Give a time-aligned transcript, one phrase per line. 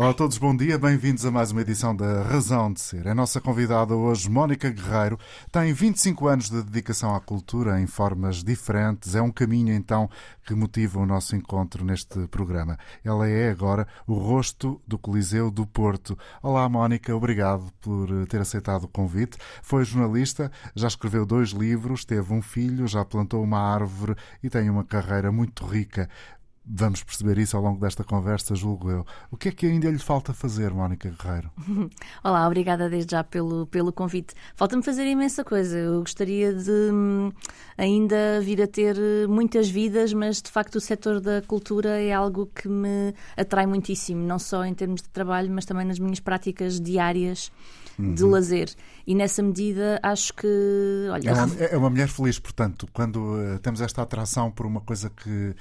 [0.00, 3.06] Olá a todos, bom dia, bem-vindos a mais uma edição da Razão de Ser.
[3.06, 5.18] A nossa convidada hoje, Mónica Guerreiro,
[5.52, 9.14] tem 25 anos de dedicação à cultura em formas diferentes.
[9.14, 10.08] É um caminho, então,
[10.46, 12.78] que motiva o nosso encontro neste programa.
[13.04, 16.18] Ela é agora o rosto do Coliseu do Porto.
[16.42, 19.36] Olá, Mónica, obrigado por ter aceitado o convite.
[19.62, 24.70] Foi jornalista, já escreveu dois livros, teve um filho, já plantou uma árvore e tem
[24.70, 26.08] uma carreira muito rica.
[26.72, 29.04] Vamos perceber isso ao longo desta conversa, julgo eu.
[29.28, 31.50] O que é que ainda lhe falta fazer, Mónica Guerreiro?
[32.22, 34.34] Olá, obrigada desde já pelo, pelo convite.
[34.54, 35.76] Falta-me fazer imensa coisa.
[35.76, 37.32] Eu gostaria de hum,
[37.76, 38.96] ainda vir a ter
[39.28, 44.24] muitas vidas, mas de facto o setor da cultura é algo que me atrai muitíssimo,
[44.24, 47.50] não só em termos de trabalho, mas também nas minhas práticas diárias
[47.98, 48.30] de uhum.
[48.30, 48.70] lazer.
[49.06, 51.08] E nessa medida acho que.
[51.10, 54.80] Olha, é, uma, é uma mulher feliz, portanto, quando uh, temos esta atração por uma
[54.80, 55.54] coisa que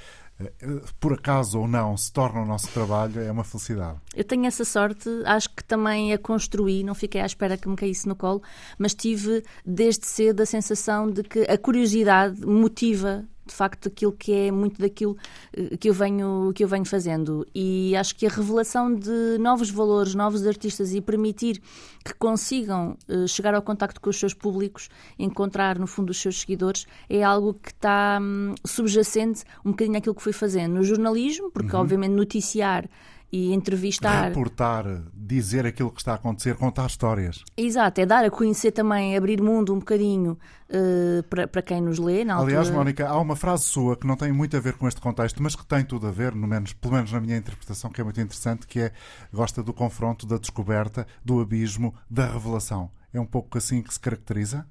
[0.99, 3.99] por acaso ou não se torna o nosso trabalho, é uma felicidade.
[4.15, 7.75] Eu tenho essa sorte, acho que também a construí, não fiquei à espera que me
[7.75, 8.41] caísse no colo,
[8.77, 14.31] mas tive desde cedo a sensação de que a curiosidade motiva de facto aquilo que
[14.31, 15.17] é muito daquilo
[15.53, 19.69] eh, que eu venho que eu venho fazendo e acho que a revelação de novos
[19.69, 21.61] valores, novos artistas e permitir
[22.03, 26.39] que consigam uh, chegar ao contacto com os seus públicos, encontrar no fundo os seus
[26.39, 31.51] seguidores, é algo que está um, subjacente um bocadinho àquilo que fui fazendo no jornalismo,
[31.51, 31.81] porque uhum.
[31.81, 32.89] obviamente noticiar
[33.31, 34.29] e entrevistar.
[34.29, 37.43] Reportar, dizer aquilo que está a acontecer, contar histórias.
[37.55, 40.37] Exato, é dar a conhecer também, abrir mundo um bocadinho
[40.69, 42.23] uh, para, para quem nos lê.
[42.25, 42.77] Na Aliás, altura...
[42.77, 45.55] Mónica, há uma frase sua que não tem muito a ver com este contexto, mas
[45.55, 48.19] que tem tudo a ver, no menos, pelo menos na minha interpretação, que é muito
[48.19, 48.91] interessante, que é
[49.31, 52.89] gosta do confronto, da descoberta, do abismo, da revelação.
[53.13, 54.65] É um pouco assim que se caracteriza?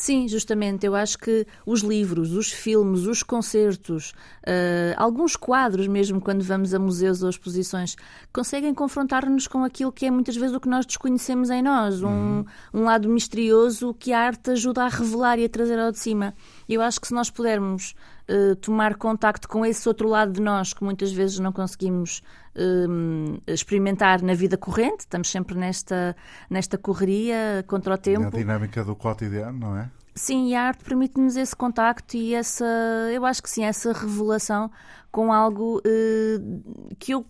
[0.00, 0.86] Sim, justamente.
[0.86, 4.14] Eu acho que os livros, os filmes, os concertos,
[4.46, 7.96] uh, alguns quadros, mesmo quando vamos a museus ou exposições,
[8.32, 12.02] conseguem confrontar-nos com aquilo que é muitas vezes o que nós desconhecemos em nós.
[12.02, 12.44] Um, uhum.
[12.72, 16.32] um lado misterioso que a arte ajuda a revelar e a trazer ao de cima.
[16.66, 17.94] Eu acho que se nós pudermos
[18.26, 22.22] uh, tomar contacto com esse outro lado de nós que muitas vezes não conseguimos
[22.56, 26.16] uh, experimentar na vida corrente, estamos sempre nesta,
[26.48, 28.28] nesta correria contra o tempo.
[28.28, 29.90] a dinâmica do cotidiano, não é?
[30.20, 32.66] Sim, e a arte permite-nos esse contacto e essa,
[33.10, 34.70] eu acho que sim, essa revelação
[35.10, 37.24] com algo uh, que eu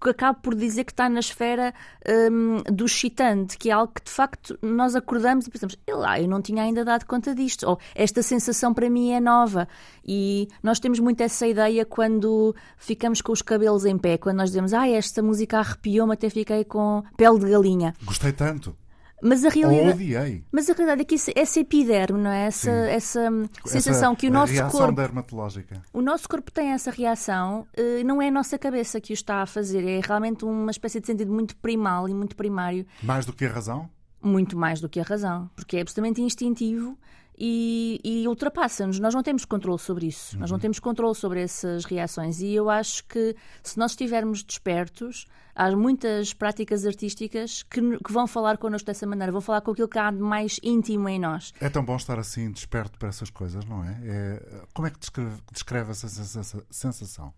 [0.00, 1.74] acabo por dizer que está na esfera
[2.30, 6.28] um, do excitante, que é algo que de facto nós acordamos e pensamos, lá, eu
[6.28, 9.66] não tinha ainda dado conta disto, ou esta sensação para mim é nova.
[10.06, 14.50] E nós temos muito essa ideia quando ficamos com os cabelos em pé, quando nós
[14.50, 17.92] dizemos, ah, esta música arrepiou-me, até fiquei com pele de galinha.
[18.04, 18.76] Gostei tanto.
[19.22, 20.44] Mas a realidade, odiei.
[20.52, 22.46] Mas a realidade é que isso, essa epiderme, não é?
[22.46, 23.30] Essa, essa
[23.64, 24.92] sensação essa que o nosso corpo.
[24.92, 25.82] dermatológica.
[25.92, 29.42] O nosso corpo tem essa reação, eh, não é a nossa cabeça que o está
[29.42, 32.86] a fazer, é realmente uma espécie de sentido muito primal e muito primário.
[33.02, 33.88] Mais do que a razão?
[34.22, 36.98] Muito mais do que a razão, porque é absolutamente instintivo
[37.38, 38.98] e, e ultrapassa-nos.
[38.98, 40.40] Nós não temos controle sobre isso, uhum.
[40.40, 40.60] nós não uhum.
[40.60, 42.40] temos controle sobre essas reações.
[42.40, 48.26] E eu acho que se nós estivermos despertos, há muitas práticas artísticas que, que, vão
[48.26, 51.52] falar connosco dessa maneira, vão falar com aquilo que há de mais íntimo em nós.
[51.60, 53.98] É tão bom estar assim desperto para essas coisas, não é?
[54.04, 56.08] é como é que descreve, descreve essa
[56.70, 57.32] sensação?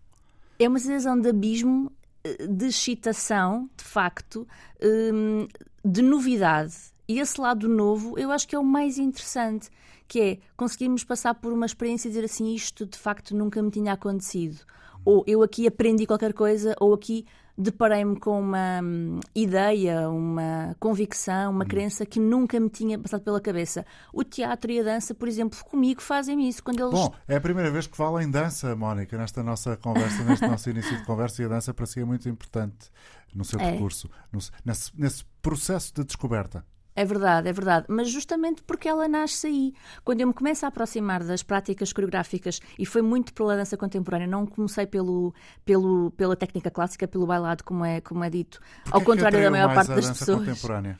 [0.59, 1.91] É uma sensação de abismo,
[2.23, 4.45] eh, de excitação, de facto,
[4.83, 5.47] hum,
[5.83, 6.75] de novidade.
[7.09, 9.69] E esse lado novo eu acho que é o mais interessante
[10.07, 13.71] que é conseguirmos passar por uma experiência e dizer assim, isto de facto nunca me
[13.71, 14.59] tinha acontecido.
[15.03, 17.25] Ou eu aqui aprendi qualquer coisa, ou aqui
[17.57, 21.67] deparei-me com uma hum, ideia, uma convicção, uma hum.
[21.67, 23.85] crença que nunca me tinha passado pela cabeça.
[24.13, 26.63] O teatro e a dança, por exemplo, comigo fazem isso.
[26.63, 26.91] Quando eles...
[26.91, 30.69] Bom, é a primeira vez que falo em dança, Mónica, nesta nossa conversa, neste nosso
[30.71, 32.89] início de conversa, e a dança para si é muito importante
[33.33, 33.71] no seu é.
[33.71, 36.63] percurso, no, nesse, nesse processo de descoberta.
[36.95, 37.85] É verdade, é verdade.
[37.87, 39.73] Mas justamente porque ela nasce aí.
[40.03, 44.27] Quando eu me começo a aproximar das práticas coreográficas, e foi muito pela dança contemporânea,
[44.27, 45.33] não comecei pelo,
[45.63, 49.51] pelo, pela técnica clássica, pelo bailado, como é, como é dito, Porquê ao contrário da
[49.51, 50.39] maior parte das pessoas.
[50.39, 50.99] Contemporânea?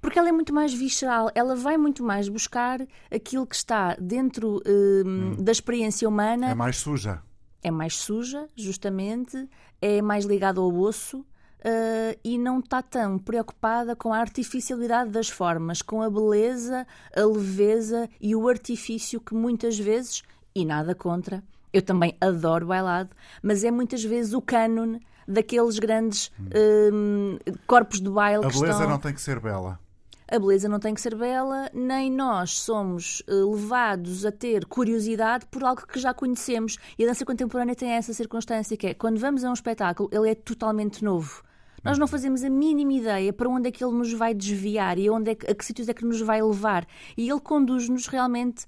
[0.00, 2.80] Porque ela é muito mais visceral, ela vai muito mais buscar
[3.10, 5.42] aquilo que está dentro hum, hum.
[5.42, 6.50] da experiência humana.
[6.50, 7.22] É mais suja.
[7.60, 9.48] É mais suja, justamente,
[9.82, 11.26] é mais ligado ao osso
[11.60, 17.24] uh, e não está tão preocupada com a artificialidade das formas, com a beleza, a
[17.24, 20.22] leveza e o artifício que muitas vezes,
[20.54, 21.42] e nada contra,
[21.72, 23.10] eu também adoro bailado,
[23.42, 28.72] mas é muitas vezes o cânone daqueles grandes uh, corpos de baile a que beleza
[28.72, 28.88] estão...
[28.88, 29.78] não tem que ser bela.
[30.30, 35.46] a beleza não tem que ser bela, nem nós somos uh, levados a ter curiosidade
[35.46, 36.78] por algo que já conhecemos.
[36.98, 40.30] E a dança contemporânea tem essa circunstância que é, quando vamos a um espetáculo, ele
[40.30, 41.42] é totalmente novo.
[41.86, 45.08] Nós não fazemos a mínima ideia para onde é que ele nos vai desviar e
[45.08, 46.84] onde é que, a que sítios é que nos vai levar.
[47.16, 48.66] E ele conduz-nos realmente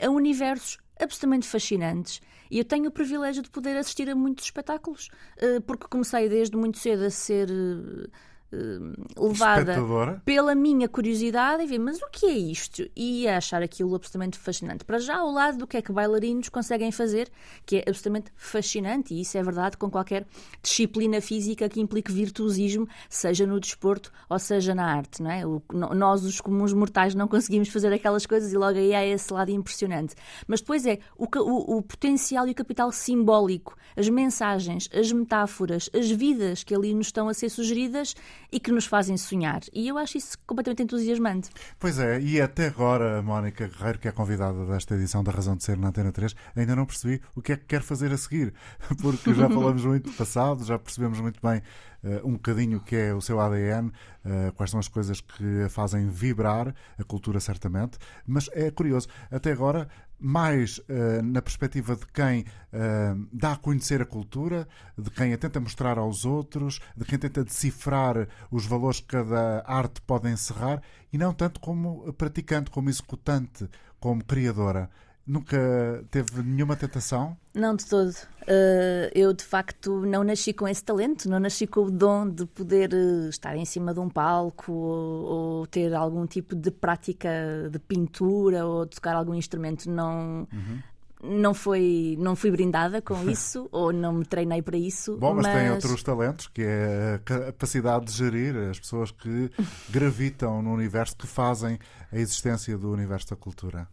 [0.00, 2.20] a universos absolutamente fascinantes.
[2.48, 6.56] E eu tenho o privilégio de poder assistir a muitos espetáculos, eh, porque comecei desde
[6.56, 8.08] muito cedo a ser eh,
[8.52, 9.76] uh, levada
[10.24, 12.88] pela minha curiosidade e ver, mas o que é isto?
[12.96, 14.84] E a achar aquilo absolutamente fascinante.
[14.84, 17.30] Para já, ao lado do que é que bailarinos conseguem fazer,
[17.64, 20.26] que é absolutamente fascinante, e isso é verdade com qualquer
[20.62, 25.46] disciplina física que implique virtuosismo, seja no desporto ou seja na arte, não é?
[25.46, 29.32] O, nós, os comuns mortais, não conseguimos fazer aquelas coisas e logo aí há esse
[29.32, 30.14] lado impressionante.
[30.46, 35.90] Mas depois é o, o, o potencial e o capital simbólico, as mensagens, as metáforas,
[35.94, 38.14] as vidas que ali nos estão a ser sugeridas
[38.52, 39.60] e que nos fazem sonhar.
[39.72, 41.50] E eu acho isso completamente entusiasmante.
[41.78, 45.56] Pois é, e até agora a Mónica Guerreiro, que é convidada desta edição da Razão
[45.56, 48.16] de Ser na Antena 3, ainda não percebi o que é que quer fazer a
[48.16, 48.52] seguir,
[49.00, 51.62] porque já falamos muito do passado, já percebemos muito bem
[52.04, 53.92] uh, um bocadinho o que é o seu ADN, uh,
[54.24, 59.08] eh, quais são as coisas que a fazem vibrar, a cultura certamente, mas é curioso,
[59.30, 59.88] até agora
[60.20, 65.38] mais uh, na perspectiva de quem uh, dá a conhecer a cultura, de quem a
[65.38, 70.82] tenta mostrar aos outros, de quem tenta decifrar os valores que cada arte pode encerrar,
[71.12, 73.68] e não tanto como praticante, como executante,
[73.98, 74.90] como criadora.
[75.26, 77.36] Nunca teve nenhuma tentação?
[77.54, 78.10] Não, de todo.
[78.42, 82.46] Uh, eu, de facto, não nasci com esse talento, não nasci com o dom de
[82.46, 87.28] poder uh, estar em cima de um palco ou, ou, ter algum tipo de prática
[87.70, 89.90] de pintura ou de tocar algum instrumento.
[89.90, 90.48] Não.
[90.52, 90.82] Uhum.
[91.22, 95.16] Não, foi, não fui brindada com isso ou não me treinei para isso.
[95.18, 99.50] Bom, mas, mas tem outros talentos, que é a capacidade de gerir as pessoas que
[99.90, 101.78] gravitam no universo, que fazem
[102.10, 103.86] a existência do universo da cultura.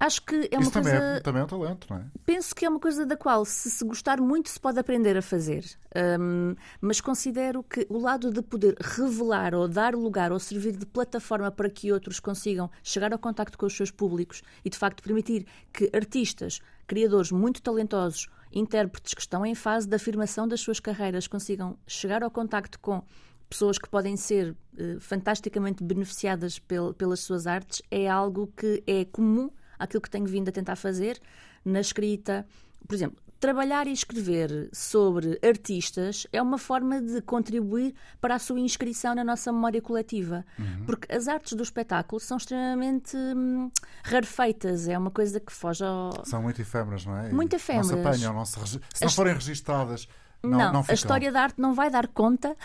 [0.00, 0.90] Acho que é uma Isso coisa.
[0.90, 2.04] Também é, também é um talento, não é?
[2.24, 5.22] Penso que é uma coisa da qual, se se gostar muito, se pode aprender a
[5.22, 5.64] fazer.
[6.20, 10.86] Um, mas considero que o lado de poder revelar ou dar lugar ou servir de
[10.86, 15.02] plataforma para que outros consigam chegar ao contacto com os seus públicos e, de facto,
[15.02, 20.78] permitir que artistas, criadores muito talentosos, intérpretes que estão em fase de afirmação das suas
[20.78, 23.02] carreiras consigam chegar ao contacto com
[23.50, 29.04] pessoas que podem ser uh, fantasticamente beneficiadas pel pelas suas artes é algo que é
[29.04, 31.20] comum àquilo que tenho vindo a tentar fazer
[31.64, 32.46] na escrita.
[32.86, 38.58] Por exemplo, trabalhar e escrever sobre artistas é uma forma de contribuir para a sua
[38.58, 40.44] inscrição na nossa memória coletiva.
[40.58, 40.84] Uhum.
[40.84, 43.70] Porque as artes do espetáculo são extremamente hum,
[44.02, 46.24] rarefeitas, é uma coisa que foge ao.
[46.24, 47.32] São muito efêmeras, não é?
[47.32, 47.90] Muito efêmeras.
[47.90, 50.08] Não se apanham, não se, se não forem registadas.
[50.42, 52.56] Não, não, não a história da arte não vai dar conta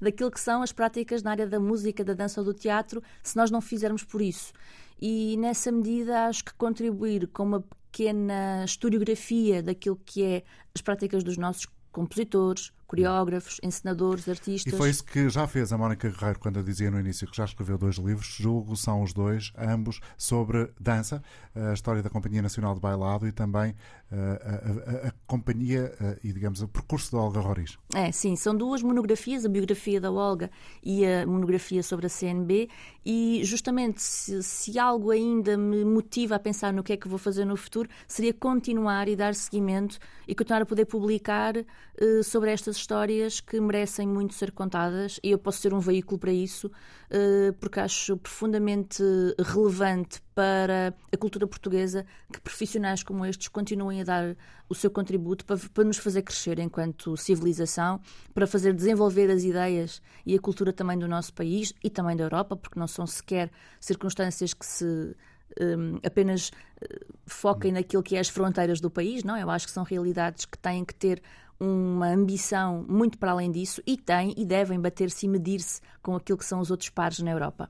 [0.00, 3.36] daquilo que são as práticas na área da música, da dança ou do teatro se
[3.36, 4.54] nós não fizermos por isso
[5.00, 10.42] e nessa medida acho que contribuir com uma pequena historiografia daquilo que é
[10.74, 14.72] as práticas dos nossos compositores, coreógrafos, encenadores, artistas.
[14.72, 17.36] E foi isso que já fez a Mónica Guerreiro quando eu dizia no início que
[17.36, 21.22] já escreveu dois livros, julgo são os dois, ambos, sobre dança,
[21.54, 23.76] a história da Companhia Nacional de Bailado e também
[24.10, 25.92] a, a, a, a companhia
[26.24, 27.78] e, digamos, o percurso da Olga Roriz.
[27.94, 30.50] É, sim, são duas monografias, a biografia da Olga
[30.82, 32.68] e a monografia sobre a CNB
[33.06, 37.18] e justamente se, se algo ainda me motiva a pensar no que é que vou
[37.18, 42.50] fazer no futuro, seria continuar e dar seguimento e continuar a poder publicar uh, sobre
[42.50, 46.70] estas histórias que merecem muito ser contadas e eu posso ser um veículo para isso,
[47.10, 49.02] eh, porque acho profundamente
[49.38, 54.36] relevante para a cultura portuguesa que profissionais como estes continuem a dar
[54.68, 58.00] o seu contributo para, para nos fazer crescer enquanto civilização,
[58.32, 62.24] para fazer desenvolver as ideias e a cultura também do nosso país e também da
[62.24, 65.14] Europa, porque não são sequer circunstâncias que se
[65.60, 69.36] um, apenas uh, foquem naquilo que é as fronteiras do país, não?
[69.36, 71.22] Eu acho que são realidades que têm que ter
[71.60, 76.38] uma ambição muito para além disso e têm e devem bater-se e medir-se com aquilo
[76.38, 77.68] que são os outros pares na Europa.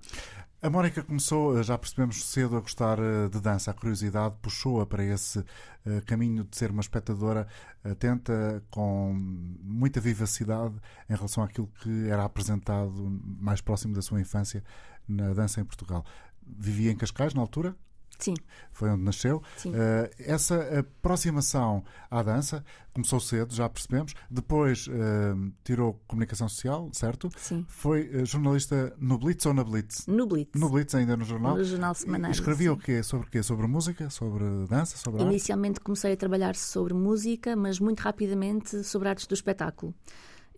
[0.63, 3.71] A Mónica começou, eh, já percebemos cedo, a gostar eh, de dança.
[3.71, 5.43] A curiosidade puxou-a para esse
[5.87, 7.49] eh, caminho de ser uma espectadora
[7.83, 9.15] atenta, com
[9.63, 10.75] muita vivacidade
[11.09, 12.93] em relação àquilo que era apresentado
[13.41, 14.63] mais próximo da sua infância
[15.09, 16.05] na dança em Portugal.
[16.47, 17.75] Vivia em Cascais na altura?
[18.21, 18.35] Sim.
[18.73, 19.43] Foi onde nasceu.
[19.65, 19.73] Uh,
[20.19, 24.15] essa aproximação à dança começou cedo, já percebemos.
[24.31, 27.31] Depois uh, tirou comunicação social, certo?
[27.37, 27.65] Sim.
[27.69, 30.07] Foi uh, jornalista no Blitz ou na Blitz?
[30.07, 30.61] No Blitz.
[30.61, 31.57] No Blitz, ainda no jornal?
[31.57, 32.31] No jornal semanal.
[32.31, 33.03] Escrevia o quê?
[33.03, 33.43] Sobre o quê?
[33.43, 34.11] Sobre música?
[34.11, 34.97] Sobre dança?
[34.97, 39.95] Sobre Inicialmente comecei a trabalhar sobre música, mas muito rapidamente sobre artes do espetáculo.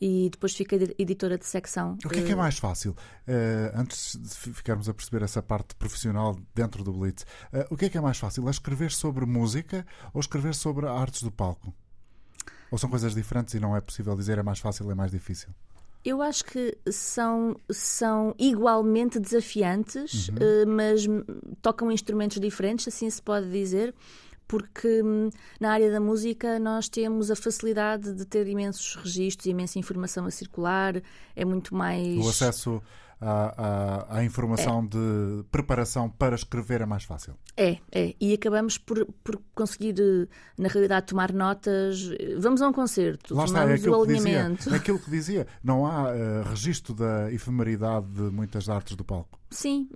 [0.04, 1.96] E depois fiquei editora de secção.
[2.04, 2.90] O que é que é mais fácil?
[2.90, 7.84] Uh, antes de ficarmos a perceber essa parte profissional dentro do Blitz, uh, o que
[7.84, 8.48] é que é mais fácil?
[8.48, 11.72] É escrever sobre música ou escrever sobre artes do palco?
[12.72, 15.12] Ou são coisas diferentes e não é possível dizer é mais fácil ou é mais
[15.12, 15.50] difícil?
[16.04, 20.34] Eu acho que são, são igualmente desafiantes, uhum.
[20.34, 21.06] uh, mas
[21.60, 23.94] tocam instrumentos diferentes, assim se pode dizer
[24.52, 29.78] porque hum, na área da música nós temos a facilidade de ter imensos registros, imensa
[29.78, 31.00] informação a circular,
[31.34, 32.18] é muito mais.
[32.18, 32.82] O acesso
[33.22, 34.88] à, à, à informação é.
[34.88, 37.34] de preparação para escrever é mais fácil.
[37.56, 38.14] É, é.
[38.20, 40.26] E acabamos por, por conseguir, eh,
[40.58, 42.10] na realidade, tomar notas.
[42.38, 44.56] Vamos a um concerto, Lá tomamos está, é o alinhamento.
[44.56, 48.96] Que dizia, é aquilo que dizia, não há uh, registro da efemeridade de muitas artes
[48.96, 49.38] do palco.
[49.52, 49.90] Sim,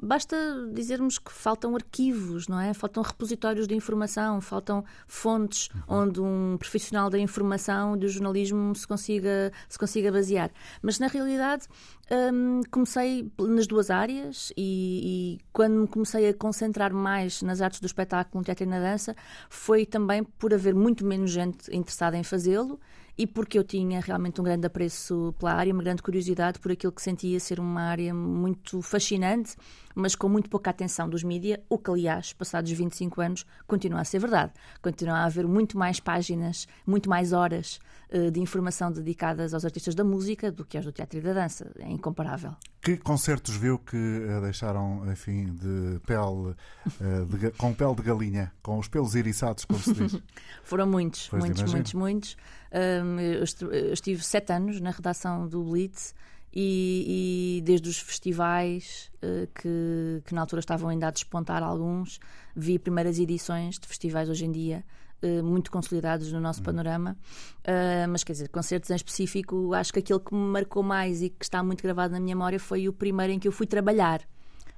[0.00, 0.36] basta
[0.72, 2.72] dizermos que faltam arquivos, não é?
[2.72, 6.02] Faltam repositórios de informação, faltam fontes uhum.
[6.02, 10.52] onde um profissional da informação, do jornalismo, se consiga, se consiga basear.
[10.80, 11.66] Mas na realidade
[12.10, 17.80] hum, comecei nas duas áreas e, e, quando me comecei a concentrar mais nas artes
[17.80, 19.16] do espetáculo, no teatro e na dança,
[19.48, 22.78] foi também por haver muito menos gente interessada em fazê-lo
[23.18, 26.92] e porque eu tinha realmente um grande apreço pela área, uma grande curiosidade por aquilo
[26.92, 29.56] que sentia ser uma área muito fascinante,
[29.96, 34.04] mas com muito pouca atenção dos mídias, o que, aliás, passados 25 anos, continua a
[34.04, 34.52] ser verdade.
[34.82, 37.80] Continua a haver muito mais páginas, muito mais horas
[38.12, 41.32] uh, de informação dedicadas aos artistas da música do que aos do teatro e da
[41.32, 41.72] dança.
[41.78, 42.54] É incomparável.
[42.82, 48.52] Que concertos viu que uh, deixaram, enfim, de pele, uh, de, com pele de galinha,
[48.62, 50.20] com os pelos iriçados, como se diz?
[50.62, 52.36] Foram muitos, pois muitos, muitos, muitos.
[52.70, 56.14] Um, eu estive sete anos na redação do Blitz
[56.58, 62.18] e, e desde os festivais uh, que, que na altura estavam ainda a despontar alguns,
[62.56, 64.82] vi primeiras edições de festivais hoje em dia
[65.22, 66.64] uh, muito consolidados no nosso uhum.
[66.64, 67.14] panorama.
[67.60, 71.28] Uh, mas quer dizer, concertos em específico, acho que aquele que me marcou mais e
[71.28, 74.22] que está muito gravado na minha memória foi o primeiro em que eu fui trabalhar.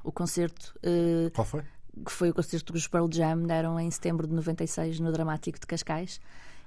[0.02, 0.74] O concerto.
[1.32, 1.62] Qual foi?
[2.04, 5.66] Que foi o concerto dos Pearl Jam, deram em setembro de 96 no Dramático de
[5.66, 6.20] Cascais.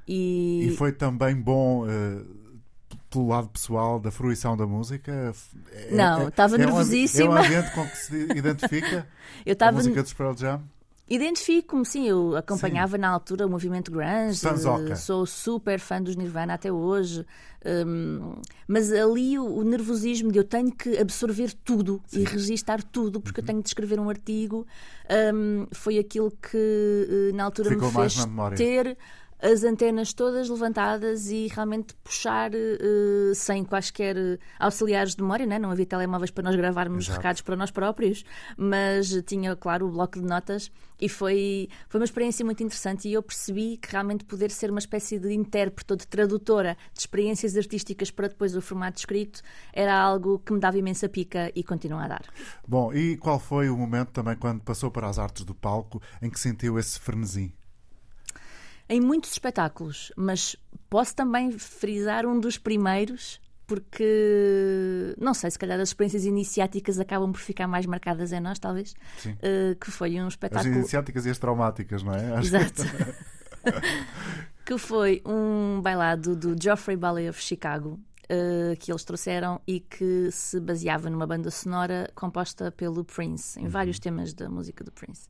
[0.07, 1.85] E, e foi também bom
[3.11, 5.33] pelo lado pessoal da fruição da música?
[5.71, 7.25] É, não, estava é, nervosíssima.
[7.25, 9.07] É um ambiente com que se identifica
[9.45, 9.71] eu tava...
[9.71, 10.61] a música dos Pearl Jam?
[11.11, 13.01] Identifico-me, sim, eu acompanhava sim.
[13.01, 14.39] na altura o movimento grunge,
[14.95, 17.25] sou super fã dos Nirvana até hoje,
[17.85, 22.21] um, mas ali o, o, nervosismo de eu tenho que absorver tudo sim.
[22.21, 23.43] e registar tudo, porque uhum.
[23.43, 24.65] eu tenho de escrever um artigo,
[25.35, 28.25] um, foi aquilo que eh, na altura Ficou me fez
[28.55, 28.97] ter
[29.41, 34.15] as antenas todas levantadas e realmente puxar uh, sem quaisquer
[34.59, 35.57] auxiliares de memória, né?
[35.57, 37.17] não havia telemóveis para nós gravarmos Exato.
[37.17, 38.23] recados para nós próprios,
[38.55, 43.13] mas tinha, claro, o bloco de notas e foi, foi uma experiência muito interessante e
[43.13, 47.57] eu percebi que realmente poder ser uma espécie de intérprete ou de tradutora de experiências
[47.57, 49.41] artísticas para depois o formato escrito
[49.73, 52.25] era algo que me dava imensa pica e continua a dar.
[52.67, 56.29] Bom, e qual foi o momento também quando passou para as artes do palco em
[56.29, 57.51] que sentiu esse frenesim?
[58.91, 60.57] Em muitos espetáculos, mas
[60.89, 67.31] posso também frisar um dos primeiros, porque não sei, se calhar as experiências iniciáticas acabam
[67.31, 68.93] por ficar mais marcadas em nós, talvez.
[69.25, 70.69] Uh, que foi um espetáculo.
[70.69, 72.33] As iniciáticas e as traumáticas, não é?
[72.33, 72.83] Acho Exato.
[73.63, 74.65] Que...
[74.73, 77.97] que foi um bailado do Geoffrey Ballet of Chicago,
[78.31, 83.63] Uh, que eles trouxeram e que se baseava numa banda sonora composta pelo Prince, em
[83.63, 83.69] uhum.
[83.69, 85.27] vários temas da música do Prince.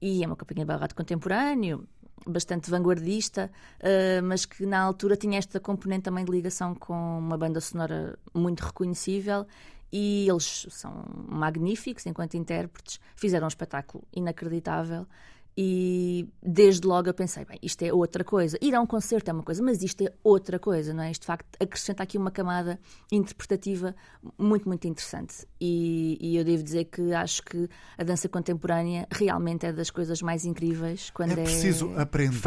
[0.00, 1.86] E é uma companhia de contemporâneo,
[2.26, 3.50] bastante vanguardista,
[3.80, 8.18] uh, mas que na altura tinha esta componente também de ligação com uma banda sonora
[8.34, 9.46] muito reconhecível
[9.92, 15.06] e eles são magníficos enquanto intérpretes, fizeram um espetáculo inacreditável
[15.56, 18.56] e desde logo eu pensei, bem, isto é outra coisa.
[18.60, 21.10] Ir a um concerto é uma coisa, mas isto é outra coisa, não é?
[21.10, 22.80] Isto de facto acrescenta aqui uma camada
[23.10, 23.94] interpretativa
[24.38, 25.46] muito, muito interessante.
[25.60, 27.68] E, e eu devo dizer que acho que
[27.98, 32.40] a dança contemporânea realmente é das coisas mais incríveis quando é, preciso é aprender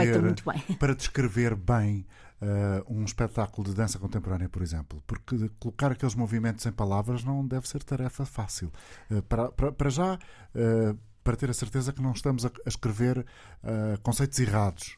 [0.80, 2.06] para descrever bem
[2.42, 7.48] Uh, um espetáculo de dança contemporânea, por exemplo, porque colocar aqueles movimentos em palavras não
[7.48, 8.70] deve ser tarefa fácil.
[9.10, 12.70] Uh, para, para, para, já, uh, para ter a certeza que não estamos a, a
[12.70, 14.96] escrever uh, conceitos errados,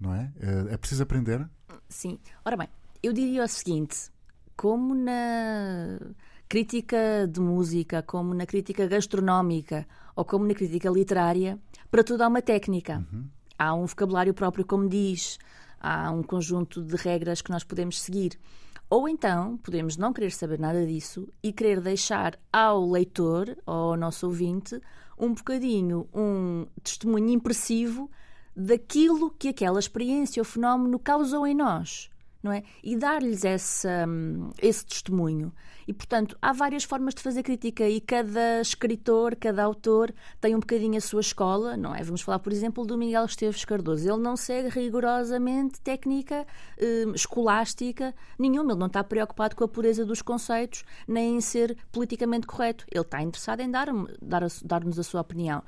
[0.00, 0.32] não é?
[0.38, 1.46] Uh, é preciso aprender?
[1.86, 2.18] Sim.
[2.44, 2.68] Ora bem,
[3.02, 4.10] eu diria o seguinte:
[4.56, 6.00] como na
[6.48, 11.58] crítica de música, como na crítica gastronómica ou como na crítica literária,
[11.90, 13.06] para tudo há uma técnica.
[13.12, 13.28] Uhum.
[13.58, 15.38] Há um vocabulário próprio, como diz,
[15.78, 18.38] há um conjunto de regras que nós podemos seguir.
[18.88, 23.96] Ou então podemos não querer saber nada disso e querer deixar ao leitor, ou ao
[23.96, 24.80] nosso ouvinte,
[25.18, 28.10] um bocadinho um testemunho impressivo
[28.54, 32.08] daquilo que aquela experiência ou fenómeno causou em nós.
[32.46, 32.62] Não é?
[32.82, 35.52] E dar-lhes essa, hum, esse testemunho.
[35.86, 40.60] E, portanto, há várias formas de fazer crítica e cada escritor, cada autor tem um
[40.60, 42.02] bocadinho a sua escola, não é?
[42.04, 44.08] Vamos falar, por exemplo, do Miguel Esteves Cardoso.
[44.08, 46.46] Ele não segue rigorosamente técnica
[46.80, 48.72] hum, escolástica nenhuma.
[48.72, 52.84] Ele não está preocupado com a pureza dos conceitos nem em ser politicamente correto.
[52.90, 55.64] Ele está interessado em dar-nos dar, dar a sua opinião.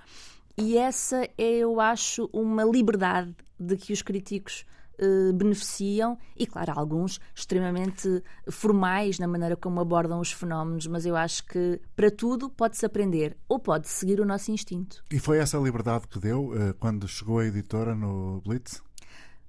[0.56, 4.64] E essa é, eu acho, uma liberdade de que os críticos
[4.98, 11.16] eh, beneficiam e, claro, alguns extremamente formais na maneira como abordam os fenómenos, mas eu
[11.16, 15.04] acho que para tudo pode-se aprender ou pode seguir o nosso instinto.
[15.10, 18.82] E foi essa liberdade que deu uh, quando chegou a editora no Blitz?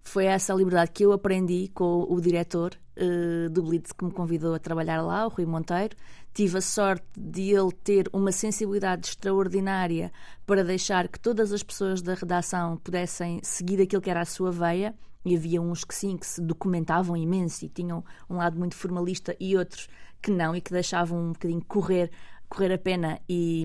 [0.09, 4.55] Foi essa liberdade que eu aprendi com o diretor uh, do Blitz que me convidou
[4.55, 5.95] a trabalhar lá, o Rui Monteiro.
[6.33, 10.11] Tive a sorte de ele ter uma sensibilidade extraordinária
[10.47, 14.51] para deixar que todas as pessoas da redação pudessem seguir aquilo que era a sua
[14.51, 18.73] veia e havia uns que sim, que se documentavam imenso e tinham um lado muito
[18.73, 19.87] formalista e outros
[20.19, 22.09] que não e que deixavam um bocadinho correr,
[22.49, 23.63] correr a pena e,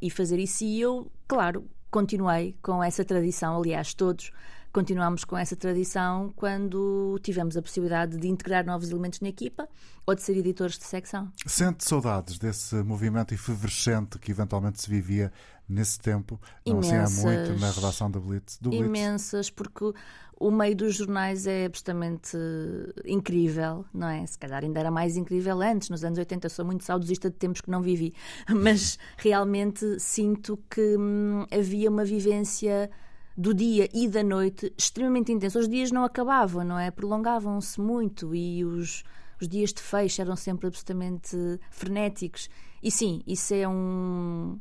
[0.00, 0.64] e fazer isso.
[0.64, 4.32] E eu, claro, continuei com essa tradição, aliás, todos
[4.76, 9.66] continuamos com essa tradição quando tivemos a possibilidade de integrar novos elementos na equipa
[10.04, 11.32] ou de ser editores de secção.
[11.46, 15.32] Sente saudades desse movimento efervescente que eventualmente se vivia
[15.66, 18.58] nesse tempo, não assim há muito, na redação do Blitz?
[18.60, 18.84] Do Blitz.
[18.84, 19.94] Imensas, porque
[20.38, 22.36] o meio dos jornais é absolutamente
[23.06, 24.26] incrível, não é?
[24.26, 26.44] Se calhar ainda era mais incrível antes, nos anos 80.
[26.44, 28.12] Eu sou muito saudosista de tempos que não vivi,
[28.54, 32.90] mas realmente sinto que hum, havia uma vivência
[33.36, 35.58] do dia e da noite extremamente intensa.
[35.58, 36.90] Os dias não acabavam, não é?
[36.90, 39.04] Prolongavam-se muito e os,
[39.40, 41.36] os dias de fecho eram sempre absolutamente
[41.70, 42.48] frenéticos.
[42.82, 44.58] E sim, isso é um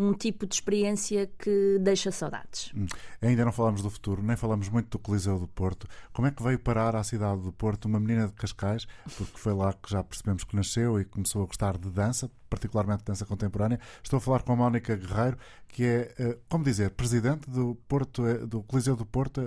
[0.00, 2.72] um tipo de experiência que deixa saudades.
[2.74, 2.86] Hum.
[3.20, 5.86] Ainda não falamos do futuro, nem falamos muito do Coliseu do Porto.
[6.12, 9.52] Como é que veio parar à cidade do Porto uma menina de Cascais, porque foi
[9.52, 13.78] lá que já percebemos que nasceu e começou a gostar de dança, particularmente dança contemporânea.
[14.02, 15.36] Estou a falar com a Mónica Guerreiro,
[15.68, 19.40] que é, eh, como dizer, presidente do Porto, eh, do Coliseu do Porto,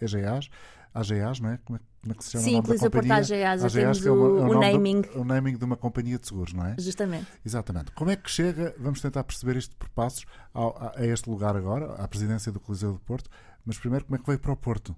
[0.00, 1.58] EGAs, eh, AGAs, não é?
[1.64, 3.16] Como é como é que se chama Sim, o nome da companhia?
[3.16, 5.00] AGA, já temos é o, o, é o naming.
[5.00, 6.76] Do, o naming de uma companhia de seguros, não é?
[6.78, 7.26] Justamente.
[7.44, 7.90] Exatamente.
[7.92, 11.94] Como é que chega, vamos tentar perceber isto por passos, a, a este lugar agora,
[11.94, 13.28] à presidência do Coliseu do Porto,
[13.64, 14.94] mas primeiro como é que veio para o Porto?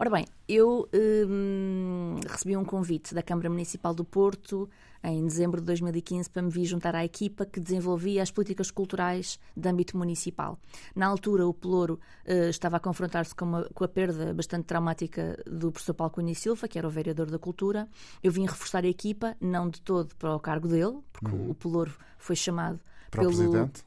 [0.00, 4.70] Ora bem, eu hum, recebi um convite da Câmara Municipal do Porto
[5.02, 9.40] em dezembro de 2015 para me vir juntar à equipa que desenvolvia as políticas culturais
[9.56, 10.56] de âmbito municipal.
[10.94, 15.72] Na altura, o Pelouro uh, estava a confrontar-se com, com, a perda bastante traumática do
[15.72, 17.88] professor Paulo Cunha Silva, que era o vereador da Cultura.
[18.22, 21.50] Eu vim reforçar a equipa, não de todo para o cargo dele, porque uhum.
[21.50, 22.78] o Pelouro foi chamado
[23.10, 23.84] para pelo, o presidente?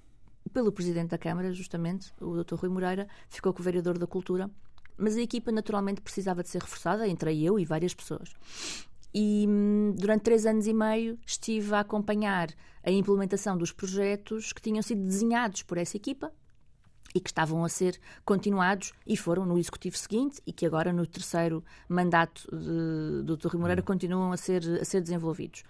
[0.52, 2.56] pelo presidente da Câmara, justamente, o Dr.
[2.56, 4.52] Rui Moreira, ficou com o vereador da Cultura
[5.02, 8.34] mas a equipa naturalmente precisava de ser reforçada, entre eu e várias pessoas.
[9.14, 12.50] E hum, durante três anos e meio estive a acompanhar
[12.84, 16.32] a implementação dos projetos que tinham sido desenhados por essa equipa
[17.14, 21.06] e que estavam a ser continuados e foram no executivo seguinte e que agora no
[21.06, 23.58] terceiro mandato de, do Dr.
[23.58, 25.64] Moreira continuam a ser, a ser desenvolvidos.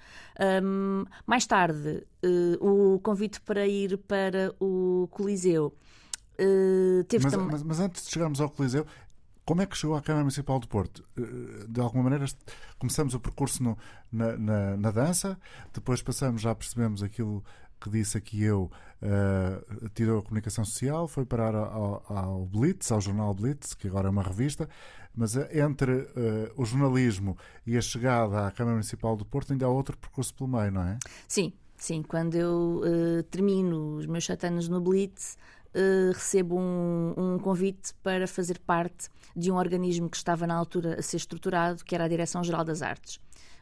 [0.64, 5.74] Um, mais tarde, uh, o convite para ir para o Coliseu
[6.40, 8.86] uh, teve mas, mas, mas, antes de chegarmos ao Coliseu,
[9.46, 11.04] como é que chegou à Câmara Municipal do Porto?
[11.18, 12.26] Eh, de alguma maneira,
[12.78, 13.78] começamos o percurso no,
[14.12, 15.38] na, na, na, dança,
[15.74, 17.44] depois passamos, já percebemos aquilo
[17.82, 23.02] que disse aqui eu, uh, tirou a comunicação social, foi parar ao, ao, Blitz, ao
[23.02, 24.70] jornal Blitz, que agora é uma revista,
[25.16, 26.08] mas eh, entre uh,
[26.56, 30.50] o jornalismo e a chegada à Câmara Municipal do Porto ainda há outro percurso pelo
[30.50, 31.00] meio, não é?
[31.28, 32.04] Sim, sim.
[32.04, 35.38] Quando eu uh, termino os meus sete anos no Blitz,
[36.14, 41.02] recebo um, um, convite para fazer parte de um organismo que estava na altura a
[41.02, 43.20] ser estruturado, que era a Direção-Geral das Artes.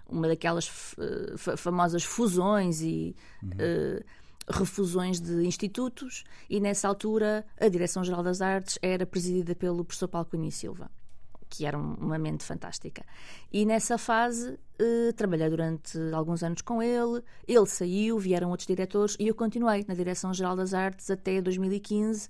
[0.08, 3.50] Uma daquelas uh, famosas fusões e uhum.
[3.50, 4.04] uh,
[4.52, 10.28] refusões de institutos, e nessa altura a Direção-Geral das Artes era presidida pelo professor Paulo
[10.28, 10.90] Cunha Silva
[11.50, 13.04] que era uma mente fantástica.
[13.52, 19.18] E nessa fase eh, trabalhei durante alguns anos com ele, ele saiu, vieram outros diretores
[19.20, 22.30] e eu continuei na Direção-Geral das Artes até 2015,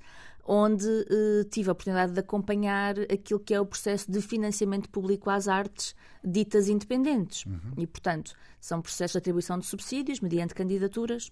[0.51, 5.29] onde eh, tive a oportunidade de acompanhar aquilo que é o processo de financiamento público
[5.29, 7.45] às artes ditas independentes.
[7.45, 7.73] Uhum.
[7.77, 11.31] E, portanto, são processos de atribuição de subsídios mediante candidaturas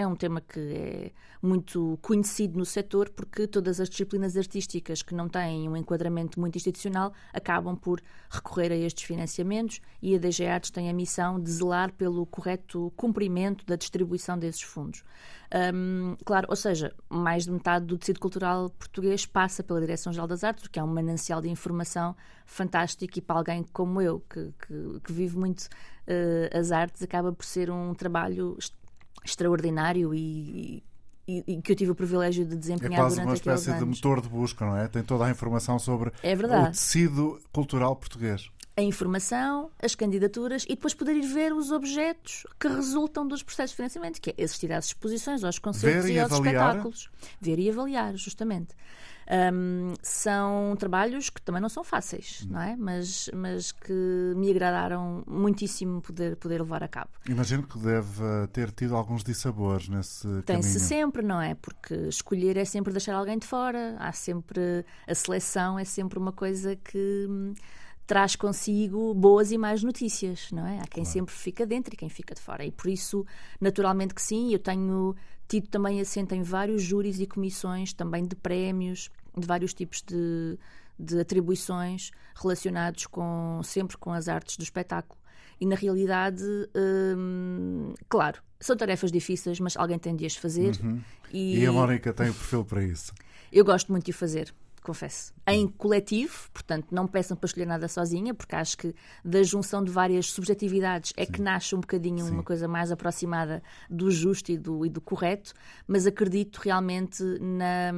[0.00, 1.10] é um tema que é
[1.42, 6.54] muito conhecido no setor porque todas as disciplinas artísticas que não têm um enquadramento muito
[6.54, 11.50] institucional acabam por recorrer a estes financiamentos e a DG Artes tem a missão de
[11.50, 15.02] zelar pelo correto cumprimento da distribuição desses fundos.
[15.74, 20.44] Um, claro, ou seja, mais de metade do tecido cultural português passa pela Direção-Geral das
[20.44, 22.14] Artes, que é um manancial de informação
[22.46, 27.32] fantástico e para alguém como eu, que, que, que vive muito uh, as artes, acaba
[27.32, 28.56] por ser um trabalho
[29.24, 30.82] extraordinário e,
[31.26, 33.84] e, e, que eu tive o privilégio de desempenhar é quase durante uma espécie de
[33.84, 34.88] motor de busca, não é?
[34.88, 38.50] Tem toda a informação sobre é o tecido cultural português.
[38.76, 43.70] A informação, as candidaturas e depois poder ir ver os objetos que resultam dos processos
[43.70, 46.54] de financiamento, que é assistir às exposições, aos concertos e, e aos avaliar.
[46.54, 47.10] espetáculos.
[47.40, 48.74] Ver e avaliar, justamente.
[49.30, 52.74] Um, são trabalhos que também não são fáceis, não é?
[52.76, 53.92] Mas, mas que
[54.34, 57.10] me agradaram muitíssimo poder, poder levar a cabo.
[57.28, 61.54] Imagino que deve ter tido alguns dissabores nesse Tem-se sempre, não é?
[61.54, 64.84] Porque escolher é sempre deixar alguém de fora, há sempre.
[65.06, 67.54] A seleção é sempre uma coisa que hum,
[68.08, 70.78] traz consigo boas e más notícias, não é?
[70.78, 71.10] Há quem claro.
[71.10, 72.64] sempre fica dentro e quem fica de fora.
[72.64, 73.24] E por isso,
[73.60, 75.14] naturalmente que sim, eu tenho
[75.46, 80.58] tido também assento em vários júris e comissões, também de prémios, de vários tipos de,
[80.98, 85.20] de atribuições relacionados com sempre com as artes do espetáculo.
[85.60, 86.42] E na realidade,
[87.14, 90.80] hum, claro, são tarefas difíceis, mas alguém tem de as fazer.
[90.82, 91.02] Uhum.
[91.30, 91.58] E...
[91.58, 93.12] e a Mónica tem o perfil para isso.
[93.52, 94.50] Eu gosto muito de o fazer
[94.88, 95.34] confesso.
[95.46, 99.84] Em coletivo, portanto, não me peçam para escolher nada sozinha, porque acho que da junção
[99.84, 101.32] de várias subjetividades é Sim.
[101.32, 102.30] que nasce um bocadinho Sim.
[102.30, 105.52] uma coisa mais aproximada do justo e do, e do correto,
[105.86, 107.92] mas acredito realmente na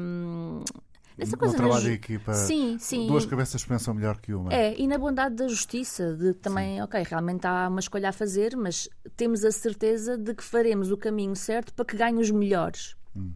[1.19, 3.07] essa coisa no trabalho de equipa, sim, sim.
[3.07, 4.53] duas cabeças pensam melhor que uma.
[4.55, 6.83] É, e na bondade da justiça, de também, sim.
[6.83, 10.97] ok, realmente há uma escolha a fazer, mas temos a certeza de que faremos o
[10.97, 12.97] caminho certo para que ganhe os melhores.
[13.15, 13.33] Hum.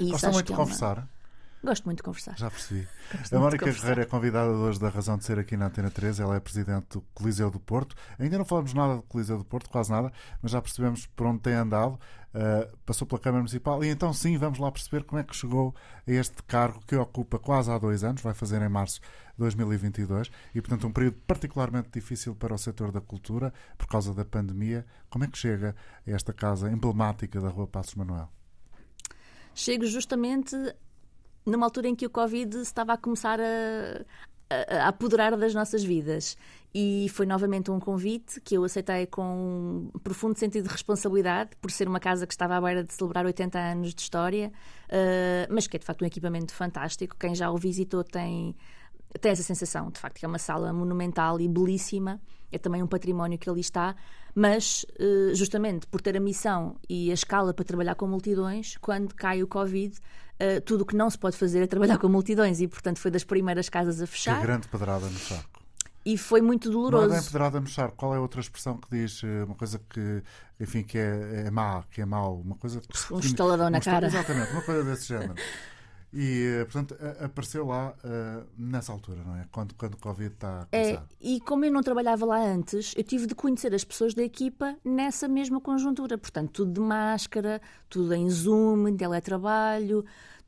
[0.00, 1.08] Gosta muito de é conversar?
[1.62, 2.36] Gosto muito de conversar.
[2.36, 2.86] Já percebi.
[3.12, 6.22] Gosto a Mónica Guerreiro é convidada hoje da Razão de Ser aqui na Antena 13.
[6.22, 7.96] Ela é presidente do Coliseu do Porto.
[8.18, 11.40] Ainda não falamos nada do Coliseu do Porto, quase nada, mas já percebemos por onde
[11.40, 11.98] tem andado.
[12.34, 15.74] Uh, passou pela Câmara Municipal e então sim, vamos lá perceber como é que chegou
[16.06, 20.30] a este cargo que ocupa quase há dois anos, vai fazer em março de 2022
[20.54, 24.84] e, portanto, um período particularmente difícil para o setor da cultura por causa da pandemia.
[25.08, 25.74] Como é que chega
[26.06, 28.28] a esta casa emblemática da Rua Passos Manuel?
[29.54, 30.54] Chego justamente
[31.46, 34.04] numa altura em que o Covid estava a começar a,
[34.50, 36.36] a, a apoderar das nossas vidas.
[36.74, 41.70] E foi novamente um convite que eu aceitei com um profundo sentido de responsabilidade, por
[41.70, 44.52] ser uma casa que estava à beira de celebrar 80 anos de história,
[44.88, 47.16] uh, mas que é de facto um equipamento fantástico.
[47.18, 48.54] Quem já o visitou tem
[49.20, 52.20] tem essa sensação, de facto, que é uma sala monumental e belíssima,
[52.52, 53.96] é também um património que ali está,
[54.36, 59.14] mas eh, justamente por ter a missão e a escala para trabalhar com multidões, quando
[59.14, 59.98] cai o Covid,
[60.38, 63.10] eh, tudo o que não se pode fazer é trabalhar com multidões e, portanto, foi
[63.10, 64.38] das primeiras casas a fechar.
[64.38, 65.62] Que grande pedrada no saco.
[66.04, 67.08] E foi muito doloroso.
[67.08, 67.96] Não é bem pedrada no charco.
[67.96, 70.22] Qual é a outra expressão que diz eh, uma coisa que,
[70.60, 72.38] enfim, que é, é má, que é mau?
[72.38, 72.82] Uma coisa...
[73.10, 74.06] Um estaladão na cara.
[74.06, 75.34] Exatamente, uma coisa desse género.
[76.12, 79.46] E, eh, portanto, apareceu lá uh, nessa altura, não é?
[79.50, 81.02] Quando, quando o Covid está a começar.
[81.02, 84.22] É, e como eu não trabalhava lá antes, eu tive de conhecer as pessoas da
[84.22, 86.16] equipa nessa mesma conjuntura.
[86.16, 90.04] Portanto, tudo de máscara, tudo em Zoom, em teletrabalho,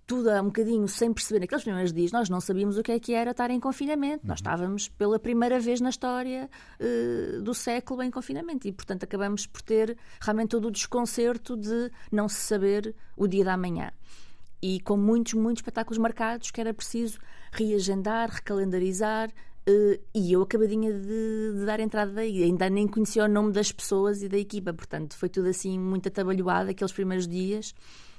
[0.09, 1.41] tudo um bocadinho sem perceber.
[1.41, 4.25] Naqueles primeiros dias nós não sabíamos o que é que era estar em confinamento.
[4.25, 4.29] Uhum.
[4.29, 6.49] Nós estávamos pela primeira vez na história
[6.81, 11.91] uh, do século em confinamento e, portanto, acabamos por ter realmente todo o desconcerto de
[12.11, 13.93] não se saber o dia da manhã
[14.63, 17.19] e com muitos, muitos espetáculos marcados que era preciso
[17.53, 19.31] reagendar, recalendarizar.
[19.69, 23.71] Uh, e eu acabadinha de, de, dar entrada daí, ainda nem conhecia o nome das
[23.71, 27.75] pessoas e da equipa, portanto foi tudo assim muito atabalhoado aqueles primeiros dias.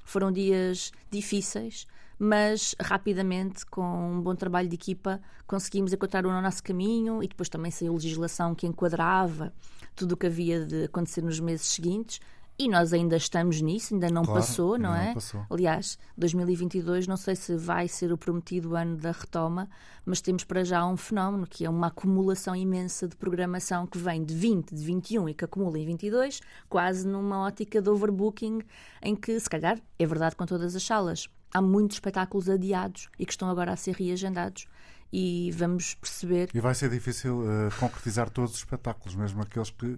[0.06, 1.88] Foram dias difíceis,
[2.19, 7.49] mas rapidamente, com um bom trabalho de equipa, conseguimos encontrar o nosso caminho e depois
[7.49, 9.54] também saiu legislação que enquadrava
[9.95, 12.19] tudo o que havia de acontecer nos meses seguintes
[12.60, 15.08] e nós ainda estamos nisso, ainda não claro, passou, não é?
[15.08, 15.45] Não passou.
[15.50, 19.69] Aliás, 2022 não sei se vai ser o prometido ano da retoma,
[20.06, 24.22] mas temos para já um fenómeno que é uma acumulação imensa de programação que vem
[24.26, 28.60] de 20, de 21 e que acumula em 22, quase numa ótica de overbooking,
[29.02, 31.30] em que, se calhar, é verdade com todas as salas.
[31.54, 34.67] Há muitos espetáculos adiados e que estão agora a ser reagendados
[35.12, 36.50] e vamos perceber.
[36.54, 39.98] E vai ser difícil uh, concretizar todos os espetáculos, mesmo aqueles que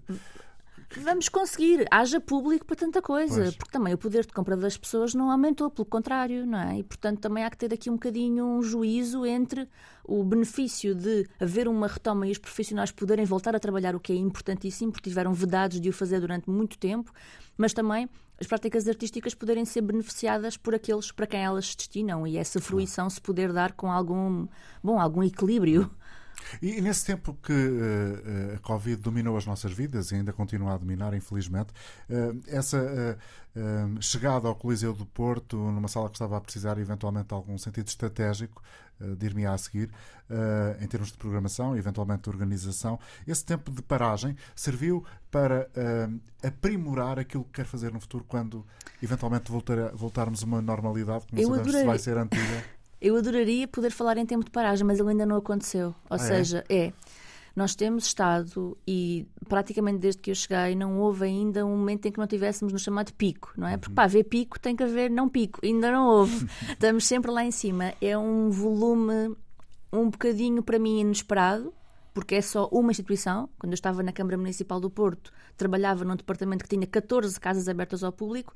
[0.99, 1.85] vamos conseguir.
[1.89, 3.43] Haja público para tanta coisa.
[3.43, 3.55] Pois.
[3.55, 6.79] Porque também o poder de compra das pessoas não aumentou, pelo contrário, não é?
[6.79, 9.67] E, portanto, também há que ter aqui um bocadinho um juízo entre
[10.03, 14.11] o benefício de haver uma retoma e os profissionais poderem voltar a trabalhar, o que
[14.11, 17.11] é importantíssimo, porque tiveram vedados de o fazer durante muito tempo,
[17.57, 22.25] mas também as práticas artísticas poderem ser beneficiadas por aqueles para quem elas se destinam
[22.25, 24.47] e essa fruição se poder dar com algum,
[24.83, 25.89] bom, algum equilíbrio.
[26.61, 30.77] E, nesse tempo que uh, a Covid dominou as nossas vidas e ainda continua a
[30.77, 31.71] dominar, infelizmente,
[32.09, 33.17] uh, essa
[33.55, 37.57] uh, chegada ao Coliseu do Porto, numa sala que estava a precisar eventualmente de algum
[37.57, 38.61] sentido estratégico,
[39.17, 39.89] dir-me a seguir,
[40.79, 45.67] em termos de programação e eventualmente de organização, esse tempo de paragem serviu para
[46.43, 48.63] aprimorar aquilo que quer fazer no futuro quando
[49.01, 51.81] eventualmente voltar, voltarmos a uma normalidade que não Eu sabemos adorei.
[51.81, 52.63] se vai ser antiga.
[53.01, 55.87] Eu adoraria poder falar em tempo de paragem, mas ele ainda não aconteceu.
[56.09, 56.19] Ou Ah, é?
[56.19, 56.93] seja, é?
[57.55, 62.11] Nós temos estado e praticamente desde que eu cheguei não houve ainda um momento em
[62.11, 63.75] que não tivéssemos no chamado pico, não é?
[63.75, 66.47] Porque para haver pico tem que haver não pico, ainda não houve.
[66.71, 67.93] Estamos sempre lá em cima.
[67.99, 69.35] É um volume
[69.91, 71.73] um bocadinho para mim inesperado,
[72.13, 73.49] porque é só uma instituição.
[73.59, 77.67] Quando eu estava na Câmara Municipal do Porto, trabalhava num departamento que tinha 14 casas
[77.67, 78.53] abertas ao público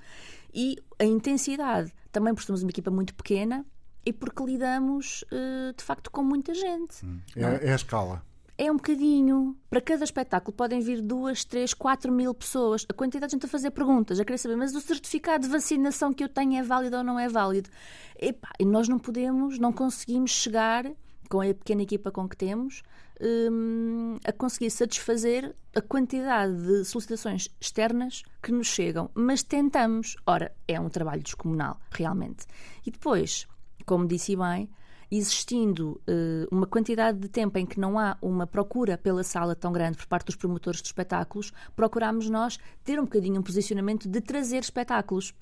[0.53, 3.65] e a intensidade, também por sermos uma equipa muito pequena,
[4.05, 7.05] e porque lidamos eh, de facto com muita gente.
[7.35, 8.21] É, é a escala.
[8.57, 9.57] É um bocadinho.
[9.69, 12.85] Para cada espetáculo podem vir duas, três, quatro mil pessoas.
[12.87, 16.13] A quantidade de gente a fazer perguntas, a querer saber, mas o certificado de vacinação
[16.13, 17.69] que eu tenho é válido ou não é válido?
[18.17, 20.85] Epá, e nós não podemos, não conseguimos chegar,
[21.29, 22.81] com a pequena equipa com que temos,
[23.19, 29.09] hum, a conseguir satisfazer a quantidade de solicitações externas que nos chegam.
[29.13, 30.15] Mas tentamos.
[30.25, 32.45] Ora, é um trabalho descomunal, realmente.
[32.85, 33.47] E depois,
[33.85, 34.69] como disse bem,
[35.11, 39.71] existindo eh, uma quantidade de tempo em que não há uma procura pela sala tão
[39.71, 44.19] grande por parte dos promotores de espetáculos, procuramos nós ter um bocadinho um posicionamento de
[44.21, 45.33] trazer espetáculos.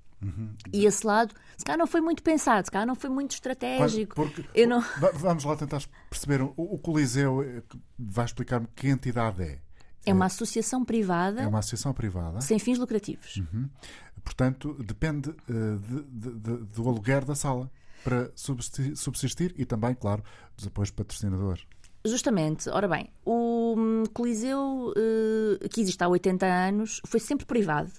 [0.71, 4.15] E esse lado, se calhar não foi muito pensado, se calhar não foi muito estratégico.
[4.15, 4.79] Porque, não...
[4.79, 6.41] Va- Vamos lá tentar perceber.
[6.41, 7.61] O, o Coliseu eh,
[7.99, 9.59] vai explicar-me que entidade é.
[10.05, 12.39] É uma associação privada É uma associação privada.
[12.39, 13.41] sem fins lucrativos.
[14.23, 17.69] Portanto, depende eh, de- de- de- do aluguer da sala
[18.03, 20.23] para subsistir, subsistir e também, claro,
[20.55, 21.65] dos apoios patrocinadores.
[22.05, 27.91] Justamente, ora bem, o hum, Coliseu, eh, que existe há 80 anos, foi sempre privado.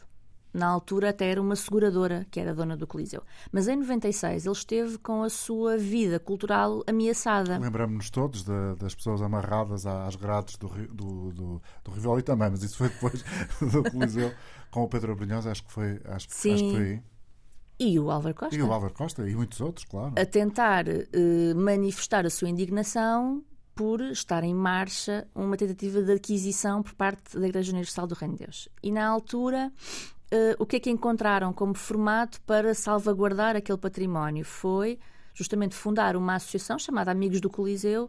[0.52, 3.24] Na altura até era uma seguradora que era dona do Coliseu.
[3.50, 7.58] Mas em 96 ele esteve com a sua vida cultural ameaçada.
[7.58, 12.62] Lembramos-nos todos da- das pessoas amarradas às grades do, do, do, do Rivoli também, mas
[12.62, 13.24] isso foi depois
[13.72, 14.32] do Coliseu
[14.70, 16.52] com o Pedro Abrunhosa, acho que foi, acho, Sim.
[16.54, 17.02] acho que foi aí.
[17.78, 18.56] E o Álvaro Costa.
[18.56, 20.14] E o Álvaro Costa e muitos outros, claro.
[20.16, 23.42] a tentar eh, manifestar a sua indignação
[23.74, 28.36] por estar em marcha uma tentativa de aquisição por parte da Igreja Universal do Reino
[28.36, 28.68] de Deus.
[28.82, 29.72] E na altura,
[30.30, 34.44] eh, o que é que encontraram como formato para salvaguardar aquele património?
[34.44, 34.98] Foi
[35.32, 38.08] justamente fundar uma associação chamada Amigos do Coliseu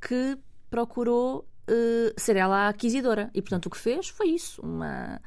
[0.00, 0.36] que
[0.68, 3.30] procurou eh, ser ela a aquisitora.
[3.32, 5.20] E, portanto, o que fez foi isso, uma,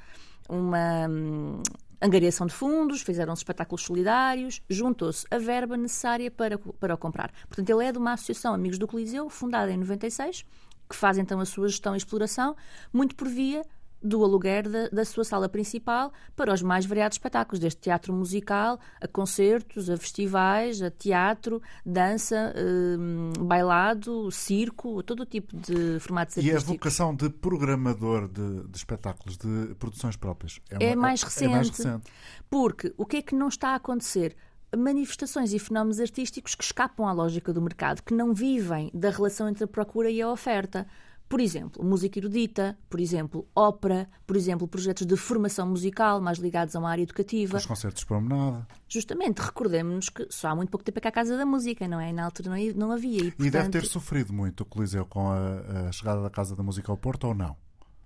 [0.50, 1.62] uma hum,
[2.02, 7.32] angariação de fundos, fizeram espetáculos solidários, juntou-se a verba necessária para, para o comprar.
[7.48, 10.46] Portanto, ele é de uma associação Amigos do Coliseu, fundada em 96,
[10.90, 12.56] que faz então a sua gestão e exploração,
[12.94, 13.64] muito por via
[14.02, 18.80] do aluguer da, da sua sala principal para os mais variados espetáculos, desde teatro musical,
[19.02, 26.38] a concertos, a festivais, a teatro, dança, hum, bailado, circo, todo o tipo de formatos
[26.38, 26.64] E a artísticos.
[26.76, 31.70] vocação de programador de, de espetáculos, de produções próprias, É uma- mais É mais recente.
[31.78, 32.12] recente.
[32.50, 34.36] Porque o que é que não está a acontecer?
[34.76, 39.48] Manifestações e fenómenos artísticos que escapam à lógica do mercado, que não vivem da relação
[39.50, 40.86] entre a procura e a oferta.
[41.30, 46.76] Por exemplo, música erudita, por exemplo, ópera, por exemplo, projetos de formação musical mais ligados
[46.76, 47.58] a uma área educativa.
[47.58, 48.66] Os concertos de promenada.
[48.88, 52.00] Justamente, recordemos-nos que só há muito pouco tempo é que a Casa da Música, não
[52.00, 52.14] é?
[52.14, 53.24] Na altura não, não havia.
[53.24, 56.56] E, E deve portanto, ter sofrido muito o Coliseu com a, a chegada da Casa
[56.56, 57.58] da Música ao Porto ou não?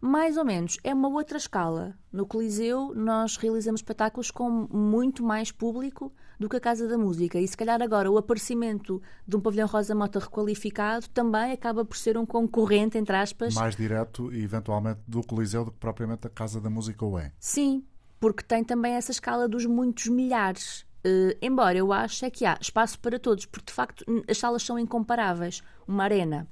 [0.01, 0.77] Mais ou menos.
[0.83, 1.95] É uma outra escala.
[2.11, 7.39] No Coliseu, nós realizamos espetáculos com muito mais público do que a Casa da Música.
[7.39, 11.95] E se calhar agora o aparecimento de um pavilhão Rosa Mota requalificado também acaba por
[11.95, 13.53] ser um concorrente, entre aspas.
[13.53, 17.31] Mais direto e eventualmente do Coliseu do que propriamente a Casa da Música ou é?
[17.39, 17.85] Sim,
[18.19, 20.83] porque tem também essa escala dos muitos milhares.
[21.03, 24.63] Eh, embora eu ache é que há espaço para todos, porque de facto as salas
[24.63, 25.61] são incomparáveis.
[25.87, 26.47] Uma arena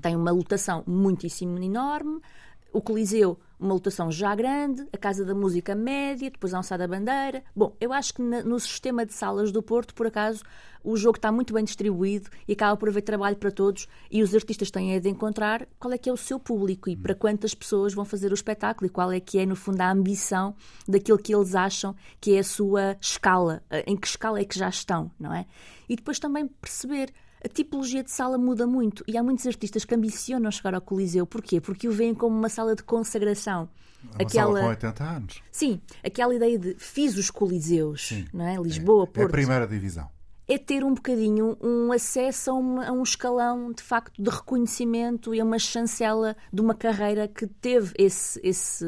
[0.00, 2.20] tem uma lotação muitíssimo enorme,
[2.72, 7.42] o Coliseu, uma lotação já grande, a Casa da Música média, depois a Alçada Bandeira.
[7.54, 10.44] Bom, eu acho que no sistema de salas do Porto, por acaso,
[10.84, 14.34] o jogo está muito bem distribuído e acaba por haver trabalho para todos e os
[14.34, 17.94] artistas têm de encontrar qual é que é o seu público e para quantas pessoas
[17.94, 20.54] vão fazer o espetáculo e qual é que é, no fundo, a ambição
[20.86, 24.58] daquilo que eles acham que é a sua escala, eh, em que escala é que
[24.58, 25.46] já estão, não é?
[25.88, 27.12] E depois também perceber
[27.44, 31.26] a tipologia de sala muda muito e há muitos artistas que ambicionam chegar ao Coliseu.
[31.26, 31.60] Porquê?
[31.60, 33.68] Porque o veem como uma sala de consagração.
[34.02, 34.46] Uma aquela...
[34.46, 35.42] sala com 80 anos.
[35.50, 38.56] Sim, aquela ideia de fiz os coliseus, Sim, não é?
[38.56, 39.20] Lisboa, é, Porto.
[39.20, 40.08] É a primeira divisão
[40.48, 45.34] é ter um bocadinho um acesso a, uma, a, um escalão de facto de reconhecimento
[45.34, 48.84] e a uma chancela de uma carreira que teve esse, esse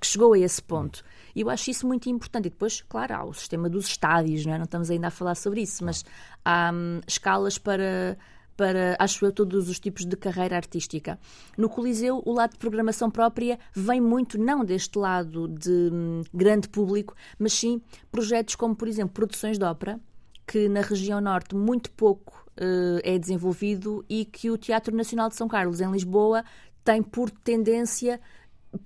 [0.00, 1.04] que chegou a esse ponto.
[1.36, 2.46] E eu acho isso muito importante.
[2.46, 4.58] E depois, claro, há o sistema dos estádios, não é?
[4.58, 6.04] Não estamos ainda a falar sobre isso, mas
[6.44, 8.18] há hum, escalas para
[8.56, 11.16] para, acho eu, todos os tipos de carreira artística.
[11.56, 16.68] No Coliseu, o lado de programação própria vem muito não deste lado de hum, grande
[16.68, 17.80] público, mas sim
[18.10, 20.00] projetos como, por exemplo, produções de ópera,
[20.48, 25.36] que na região norte muito pouco uh, é desenvolvido e que o Teatro Nacional de
[25.36, 26.42] São Carlos, em Lisboa,
[26.82, 28.18] tem por tendência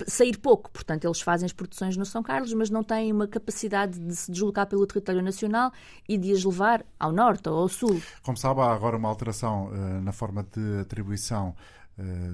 [0.07, 0.71] sair pouco.
[0.71, 4.31] Portanto, eles fazem as produções no São Carlos, mas não têm uma capacidade de se
[4.31, 5.73] deslocar pelo território nacional
[6.09, 8.01] e de as levar ao norte ou ao sul.
[8.23, 11.55] Como sabe, há agora uma alteração uh, na forma de atribuição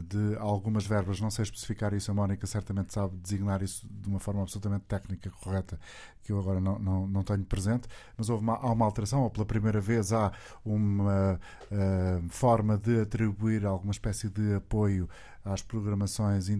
[0.06, 4.20] de algumas verbas, não sei especificar isso, a Mónica certamente sabe designar isso de uma
[4.20, 5.78] forma absolutamente técnica correta,
[6.22, 9.30] que eu agora não, não, não tenho presente, mas houve uma, há uma alteração, ou
[9.30, 10.32] pela primeira vez há
[10.64, 11.40] uma
[11.72, 15.08] uh, forma de atribuir alguma espécie de apoio
[15.52, 16.54] às programações eh,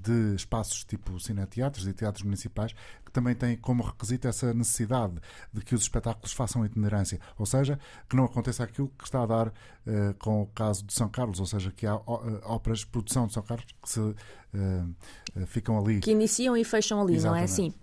[0.00, 5.14] de espaços tipo cineteatros e teatros municipais, que também têm como requisito essa necessidade
[5.52, 9.26] de que os espetáculos façam itinerância, ou seja, que não aconteça aquilo que está a
[9.26, 9.52] dar uh,
[10.18, 13.42] com o caso de São Carlos, ou seja, que há óperas de produção de São
[13.42, 14.14] Carlos que se uh,
[14.54, 16.00] uh, ficam ali.
[16.00, 17.40] Que iniciam e fecham ali, Exatamente.
[17.40, 17.74] não é assim?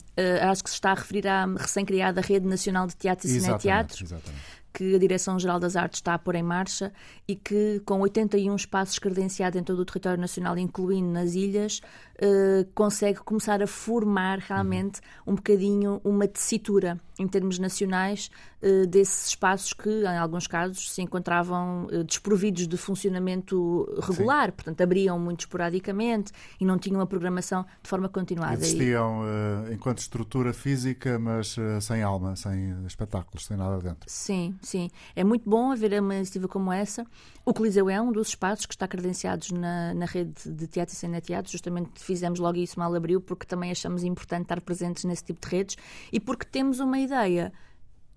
[0.52, 4.04] acho que se está a referir à recém-criada Rede Nacional de Teatro e Cineteatro.
[4.04, 6.92] Exatamente que a Direção-Geral das Artes está a pôr em marcha
[7.28, 11.82] e que, com 81 espaços credenciados em todo o território nacional, incluindo nas ilhas,
[12.24, 18.32] eh, consegue começar a formar realmente um bocadinho uma tessitura em termos nacionais
[18.64, 24.52] uh, desses espaços que, em alguns casos, se encontravam uh, desprovidos de funcionamento regular, Sim.
[24.56, 28.56] portanto, abriam muito esporadicamente e não tinham a programação de forma continuada.
[28.56, 29.22] Existiam
[29.70, 29.74] e...
[29.74, 34.06] enquanto estrutura física, mas sem alma, sem espetáculos, sem nada dentro.
[34.08, 34.90] Sim, sim.
[35.16, 37.06] É muito bom haver uma iniciativa como essa.
[37.46, 40.98] O Coliseu é um dos espaços que está credenciados na, na rede de teatro e
[40.98, 45.24] cena teatro, justamente fizemos logo isso mal abriu, porque também achamos importante estar presentes nesse
[45.24, 45.78] tipo de redes
[46.12, 47.54] e porque temos uma ideia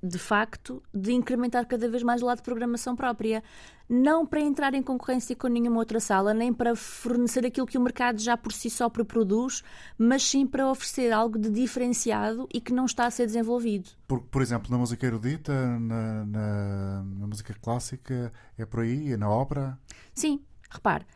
[0.02, 3.42] de facto, de incrementar cada vez mais o lado de programação própria.
[3.88, 7.80] Não para entrar em concorrência com nenhuma outra sala, nem para fornecer aquilo que o
[7.80, 9.62] mercado já por si só produz,
[9.96, 13.88] mas sim para oferecer algo de diferenciado e que não está a ser desenvolvido.
[14.06, 19.12] Por, por exemplo, na música erudita, na, na, na música clássica, é por aí?
[19.12, 19.78] É na ópera?
[20.14, 21.06] Sim, repare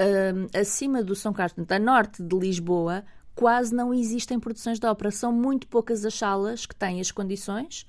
[0.00, 3.04] uh, acima do São Carlos, a norte de Lisboa,
[3.34, 5.10] quase não existem produções de ópera.
[5.10, 7.86] São muito poucas as salas que têm as condições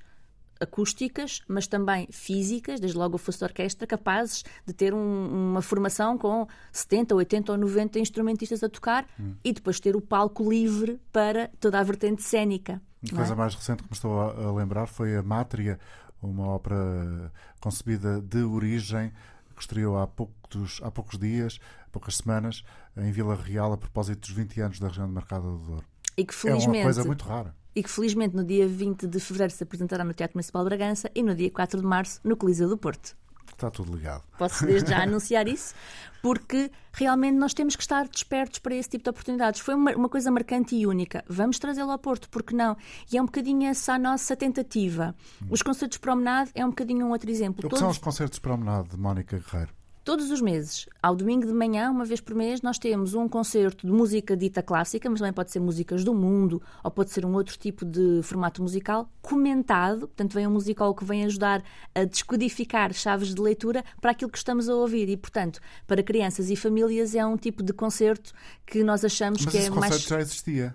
[0.60, 5.62] acústicas, mas também físicas, desde logo o fosse de orquestra, capazes de ter um, uma
[5.62, 9.34] formação com 70, 80 ou 90 instrumentistas a tocar hum.
[9.44, 12.82] e depois ter o palco livre para toda a vertente cênica.
[13.10, 13.36] A coisa é?
[13.36, 15.78] mais recente que me estou a lembrar foi a Mátria,
[16.20, 19.12] uma ópera concebida de origem
[19.58, 21.58] que estreou há poucos, há poucos dias,
[21.92, 22.62] poucas semanas,
[22.96, 25.84] em Vila Real, a propósito dos 20 anos da região de Mercado do Douro.
[26.16, 27.54] E que felizmente, é uma coisa muito rara.
[27.74, 31.10] E que felizmente no dia 20 de fevereiro se apresentará no Teatro Municipal de Bragança
[31.14, 33.16] e no dia 4 de março no Coliseu do Porto.
[33.52, 34.22] Está tudo ligado.
[34.38, 35.74] Posso desde já anunciar isso,
[36.22, 39.60] porque realmente nós temos que estar despertos para esse tipo de oportunidades.
[39.60, 41.24] Foi uma, uma coisa marcante e única.
[41.28, 42.76] Vamos trazê-lo ao Porto, porque não?
[43.12, 45.14] E é um bocadinho essa a nossa tentativa.
[45.48, 47.60] Os concertos de promenade é um bocadinho um outro exemplo.
[47.60, 47.78] O que Todos...
[47.78, 49.77] são os concertos de promenade de Mónica Guerreiro?
[50.08, 53.86] Todos os meses, ao domingo de manhã, uma vez por mês, nós temos um concerto
[53.86, 57.34] de música dita clássica, mas também pode ser músicas do mundo, ou pode ser um
[57.34, 60.08] outro tipo de formato musical, comentado.
[60.08, 61.62] Portanto, vem um musical que vem ajudar
[61.94, 65.10] a descodificar chaves de leitura para aquilo que estamos a ouvir.
[65.10, 68.32] E, portanto, para crianças e famílias é um tipo de concerto
[68.64, 69.76] que nós achamos mas que é mais.
[69.76, 70.74] O conceito já existia.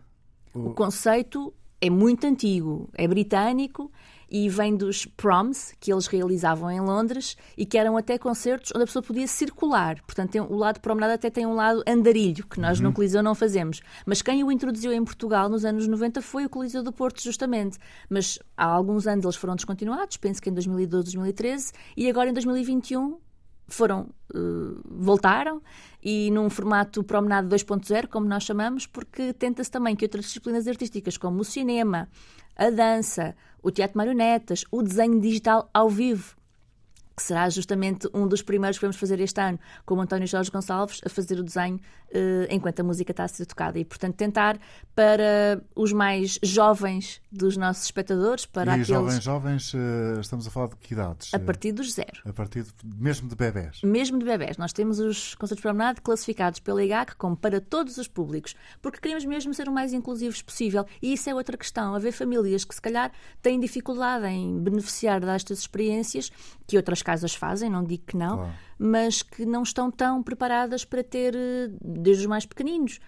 [0.54, 0.60] O...
[0.68, 3.92] o conceito é muito antigo, é britânico
[4.34, 8.82] e vem dos proms que eles realizavam em Londres e que eram até concertos onde
[8.82, 10.02] a pessoa podia circular.
[10.02, 12.86] Portanto, tem, o lado promenade até tem um lado andarilho, que nós uhum.
[12.86, 13.82] no Coliseu não fazemos.
[14.08, 17.78] Mas quem o introduziu em Portugal nos anos 90 foi o Coliseu do Porto, justamente.
[18.10, 22.34] Mas há alguns anos eles foram descontinuados, penso que em 2012, 2013, e agora em
[22.34, 23.20] 2021
[23.68, 25.62] foram uh, voltaram
[26.02, 31.18] e num formato promenade 2.0, como nós chamamos, porque tenta-se também que outras disciplinas artísticas,
[31.18, 32.10] como o cinema,
[32.56, 36.36] a dança, o teatro de marionetas, o desenho digital ao vivo,
[37.16, 40.50] que será justamente um dos primeiros que vamos fazer este ano, com o António Jorge
[40.50, 43.78] Gonçalves, a fazer o desenho uh, enquanto a música está a ser tocada.
[43.80, 44.60] E, portanto, tentar
[44.96, 48.88] para os mais jovens dos nossos espectadores, para e aqueles...
[48.88, 51.34] jovens, jovens, uh, estamos a falar de que idades?
[51.34, 52.22] A partir dos zero.
[52.26, 53.82] A partir de, mesmo de bebés?
[53.84, 54.58] Mesmo de bebés.
[54.58, 59.00] Nós temos os concertos de promenade classificados pela IGAC como para todos os públicos, porque
[59.00, 60.86] queremos mesmo ser o mais inclusivos possível.
[61.02, 61.94] E isso é outra questão.
[61.94, 63.12] Haver famílias que, se calhar,
[63.42, 66.32] têm dificuldade em beneficiar destas experiências,
[66.66, 68.54] que outras casas fazem, não digo que não, claro.
[68.80, 73.00] mas que não estão tão preparadas para ter, eh, desde os mais pequeninos.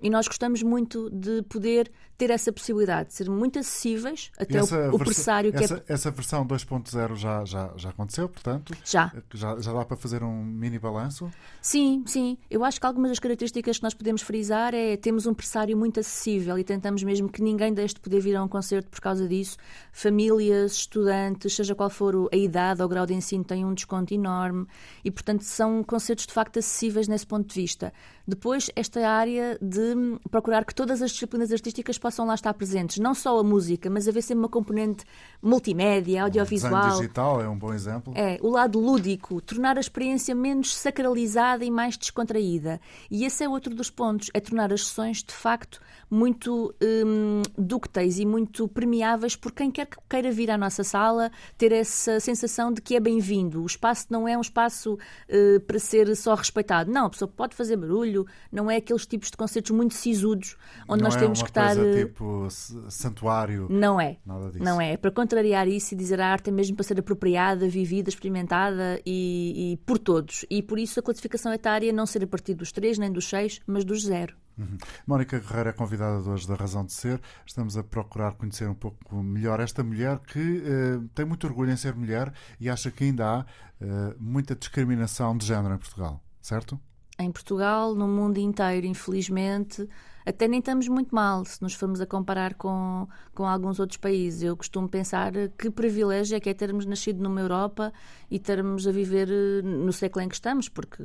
[0.00, 4.94] E nós gostamos muito de poder ter essa possibilidade de ser muito acessíveis até o,
[4.94, 5.92] o pressário que essa, é.
[5.92, 8.74] Essa versão 2.0 já, já, já aconteceu, portanto?
[8.84, 9.12] Já.
[9.32, 9.58] já.
[9.58, 11.30] Já dá para fazer um mini balanço?
[11.60, 12.38] Sim, sim.
[12.50, 16.00] Eu acho que algumas das características que nós podemos frisar é temos um pressário muito
[16.00, 19.26] acessível e tentamos mesmo que ninguém deixe de poder vir a um concerto por causa
[19.26, 19.56] disso.
[19.92, 24.14] Famílias, estudantes, seja qual for a idade ou o grau de ensino, têm um desconto
[24.14, 24.66] enorme
[25.04, 27.92] e, portanto, são concertos de facto acessíveis nesse ponto de vista.
[28.26, 32.98] Depois, esta área de procurar que todas as disciplinas artísticas possam lá estar presentes.
[32.98, 35.06] Não só a música, mas haver sempre uma componente
[35.40, 36.96] multimédia, audiovisual.
[36.96, 38.12] O digital é um bom exemplo.
[38.14, 42.78] É, o lado lúdico, tornar a experiência menos sacralizada e mais descontraída.
[43.10, 45.80] E esse é outro dos pontos, é tornar as sessões, de facto,
[46.10, 51.30] muito hum, dúcteis e muito permeáveis por quem quer que queira vir à nossa sala,
[51.56, 53.62] ter essa sensação de que é bem-vindo.
[53.62, 56.92] O espaço não é um espaço uh, para ser só respeitado.
[56.92, 60.54] Não, a pessoa pode fazer barulho, não é aqueles tipos de concertos muito sisudos,
[60.86, 61.74] onde não nós é temos que estar.
[61.96, 63.66] Tipo santuário.
[63.70, 64.18] Não é.
[64.24, 64.64] Nada disso.
[64.64, 64.92] Não é.
[64.92, 64.96] é.
[64.96, 69.72] Para contrariar isso e dizer a arte é mesmo para ser apropriada, vivida, experimentada e,
[69.72, 70.44] e por todos.
[70.50, 73.60] E por isso a classificação etária não ser a partir dos três nem dos seis,
[73.66, 74.34] mas dos zero.
[74.56, 74.78] Uhum.
[75.06, 77.20] Mónica Guerreiro é convidada de hoje da Razão de Ser.
[77.44, 81.76] Estamos a procurar conhecer um pouco melhor esta mulher que uh, tem muito orgulho em
[81.76, 86.78] ser mulher e acha que ainda há uh, muita discriminação de género em Portugal, certo?
[87.18, 89.88] Em Portugal, no mundo inteiro, infelizmente,
[90.26, 94.42] até nem estamos muito mal se nos formos a comparar com, com alguns outros países.
[94.42, 97.92] Eu costumo pensar que privilégio é que é termos nascido numa Europa
[98.30, 101.04] e termos a viver eh, no século em que estamos, porque,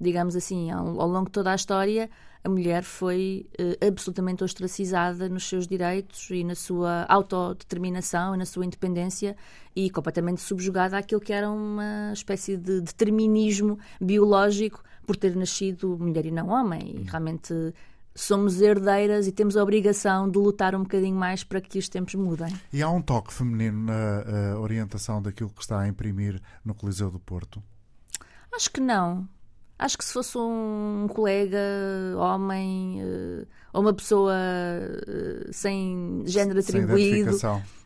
[0.00, 2.08] digamos assim, ao, ao longo de toda a história,
[2.42, 8.46] a mulher foi uh, absolutamente ostracizada nos seus direitos e na sua autodeterminação e na
[8.46, 9.36] sua independência
[9.74, 16.26] e completamente subjugada àquilo que era uma espécie de determinismo biológico por ter nascido mulher
[16.26, 17.00] e não homem.
[17.00, 17.74] E realmente
[18.20, 22.14] somos herdeiras e temos a obrigação de lutar um bocadinho mais para que os tempos
[22.14, 22.52] mudem.
[22.72, 27.10] E há um toque feminino na uh, orientação daquilo que está a imprimir no Coliseu
[27.10, 27.62] do Porto?
[28.52, 29.28] Acho que não.
[29.78, 31.58] Acho que se fosse um colega,
[32.16, 37.38] homem, uh, ou uma pessoa uh, sem género atribuído,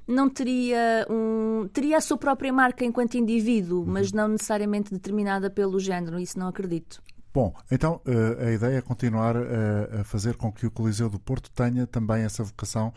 [0.09, 3.87] não teria um teria a sua própria marca enquanto indivíduo, uhum.
[3.87, 6.18] mas não necessariamente determinada pelo género.
[6.18, 7.03] Isso não acredito.
[7.35, 11.51] Bom, então uh, a ideia é continuar a fazer com que o Coliseu do Porto
[11.51, 12.93] tenha também essa vocação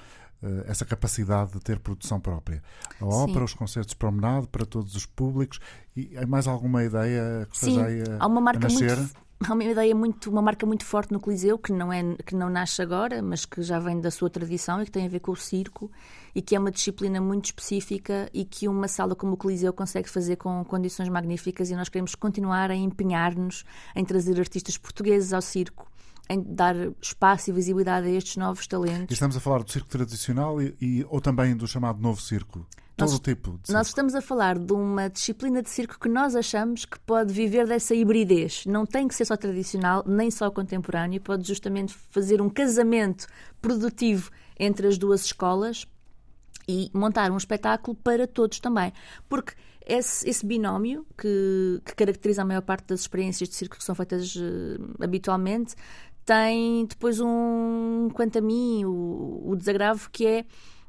[0.68, 2.62] essa capacidade de ter produção própria.
[3.02, 3.46] A ópera, Sim.
[3.46, 5.60] os concertos de promenade para todos os públicos
[5.96, 8.96] e há mais alguma ideia que Sim, esteja a, há uma marca a nascer?
[8.96, 9.16] Muito,
[9.48, 12.50] há uma ideia muito, uma marca muito forte no Coliseu que não é que não
[12.50, 15.32] nasce agora, mas que já vem da sua tradição e que tem a ver com
[15.32, 15.92] o circo
[16.34, 20.10] e que é uma disciplina muito específica e que uma sala como o Coliseu consegue
[20.10, 23.64] fazer com condições magníficas e nós queremos continuar a empenhar-nos
[23.96, 25.90] em trazer artistas portugueses ao circo
[26.28, 29.12] em dar espaço e visibilidade a estes novos talentos.
[29.12, 32.66] E estamos a falar do circo tradicional e, e ou também do chamado novo circo?
[32.96, 33.74] Todo nós, tipo de.
[33.74, 37.68] Nós estamos a falar de uma disciplina de circo que nós achamos que pode viver
[37.68, 38.66] dessa hibridez.
[38.66, 43.28] Não tem que ser só tradicional, nem só contemporâneo, pode justamente fazer um casamento
[43.62, 45.86] produtivo entre as duas escolas
[46.68, 48.94] e montar um espetáculo para todos também.
[49.28, 49.54] Porque
[49.86, 53.94] esse, esse binómio que, que, caracteriza a maior parte das experiências de circo que são
[53.94, 55.76] feitas uh, habitualmente
[56.26, 60.46] tem depois um, quanto a mim, o, o desagravo que é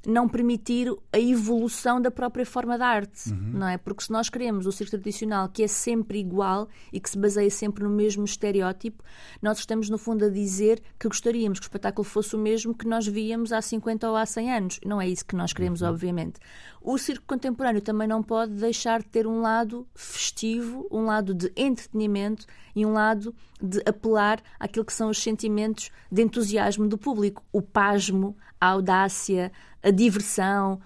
[0.07, 3.51] não permitir a evolução da própria forma da arte, uhum.
[3.55, 3.77] não é?
[3.77, 7.51] Porque se nós queremos o circo tradicional que é sempre igual e que se baseia
[7.51, 9.03] sempre no mesmo estereótipo,
[9.43, 12.87] nós estamos no fundo a dizer que gostaríamos que o espetáculo fosse o mesmo que
[12.87, 14.81] nós víamos há 50 ou há 100 anos.
[14.87, 15.89] Não é isso que nós queremos, uhum.
[15.89, 16.39] obviamente.
[16.81, 21.51] O circo contemporâneo também não pode deixar de ter um lado festivo, um lado de
[21.57, 22.47] entretenimento
[22.77, 27.61] e um lado de apelar àquilo que são os sentimentos de entusiasmo do público, o
[27.61, 29.51] pasmo, a audácia,
[29.87, 30.81] a diversão,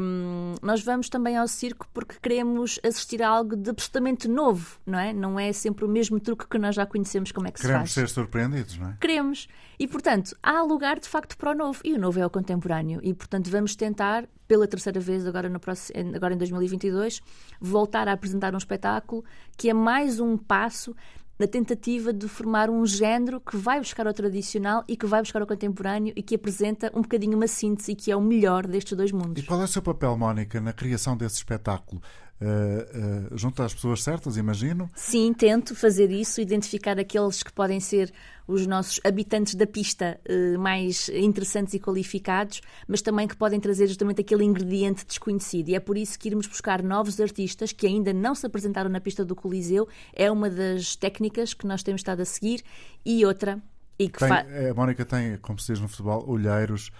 [0.00, 4.98] Um, nós vamos também ao circo porque queremos assistir a algo de absolutamente novo, não
[4.98, 5.12] é?
[5.12, 8.00] Não é sempre o mesmo truque que nós já conhecemos como é que queremos se
[8.00, 8.08] faz.
[8.08, 8.96] ser surpreendidos, não é?
[8.98, 9.46] Queremos.
[9.78, 11.80] E, portanto, há lugar de facto para o novo.
[11.84, 12.98] E o novo é o contemporâneo.
[13.02, 17.20] E, portanto, vamos tentar, pela terceira vez, agora, no próximo, agora em 2022,
[17.60, 19.22] voltar a apresentar um espetáculo
[19.56, 20.96] que é mais um passo
[21.38, 25.40] na tentativa de formar um género que vai buscar o tradicional e que vai buscar
[25.40, 28.96] o contemporâneo e que apresenta um bocadinho uma síntese e que é o melhor destes
[28.96, 29.42] dois mundos.
[29.42, 32.02] E qual é o seu papel, Mónica, na criação desse espetáculo?
[32.40, 34.88] Uh, uh, junto às pessoas certas, imagino?
[34.94, 38.12] Sim, tento fazer isso, identificar aqueles que podem ser
[38.46, 43.88] os nossos habitantes da pista uh, mais interessantes e qualificados, mas também que podem trazer
[43.88, 45.70] justamente aquele ingrediente desconhecido.
[45.70, 49.00] E é por isso que irmos buscar novos artistas que ainda não se apresentaram na
[49.00, 49.88] pista do Coliseu.
[50.14, 52.62] É uma das técnicas que nós temos estado a seguir.
[53.04, 53.60] E outra.
[53.98, 54.46] E que tem, fa...
[54.70, 56.92] A Mónica tem, como se diz no futebol, olheiros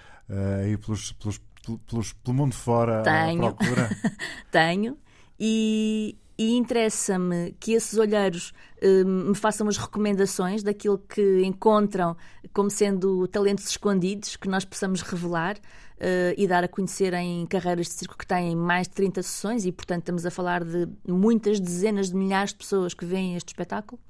[0.63, 1.41] aí pelos, pelos,
[1.89, 3.47] pelos, pelo mundo fora Tenho.
[3.47, 3.89] à procura.
[4.51, 4.99] Tenho
[5.39, 12.17] e, e interessa-me que esses olheiros uh, me façam as recomendações daquilo que encontram
[12.53, 17.87] como sendo talentos escondidos que nós possamos revelar uh, e dar a conhecer em carreiras
[17.87, 21.61] de circo que têm mais de 30 sessões e, portanto, estamos a falar de muitas
[21.61, 24.01] dezenas de milhares de pessoas que veem este espetáculo.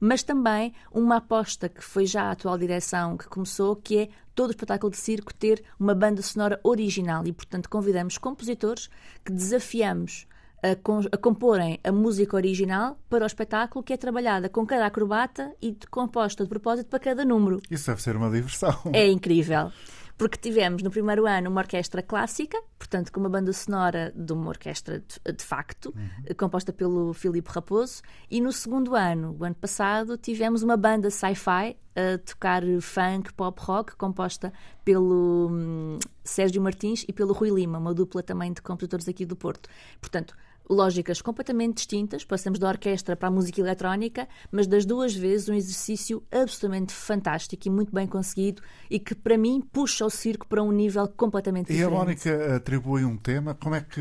[0.00, 4.48] Mas também uma aposta que foi já a atual direção que começou, que é todo
[4.48, 8.90] o espetáculo de circo ter uma banda sonora original e, portanto, convidamos compositores
[9.24, 10.26] que desafiamos
[10.64, 10.72] a,
[11.12, 15.76] a, comporem a música original para o espetáculo, que é trabalhada com cada acrobata e
[15.90, 17.60] composta de propósito para cada número.
[17.70, 18.74] Isso deve ser uma diversão.
[18.92, 19.70] É incrível.
[20.16, 24.48] Porque tivemos no primeiro ano uma orquestra clássica, portanto, com uma banda sonora de uma
[24.48, 26.34] orquestra de, de facto, uhum.
[26.36, 28.00] composta pelo Filipe Raposo,
[28.30, 33.60] e no segundo ano, o ano passado, tivemos uma banda sci-fi a tocar funk, pop
[33.60, 34.52] rock, composta
[34.84, 39.34] pelo hum, Sérgio Martins e pelo Rui Lima, uma dupla também de compositores aqui do
[39.34, 39.68] Porto.
[40.00, 40.34] Portanto,
[40.68, 45.54] lógicas completamente distintas, passamos da orquestra para a música eletrónica, mas das duas vezes um
[45.54, 50.62] exercício absolutamente fantástico e muito bem conseguido e que para mim puxa o circo para
[50.62, 51.92] um nível completamente diferente.
[51.92, 54.00] E a Mónica atribui um tema, como é que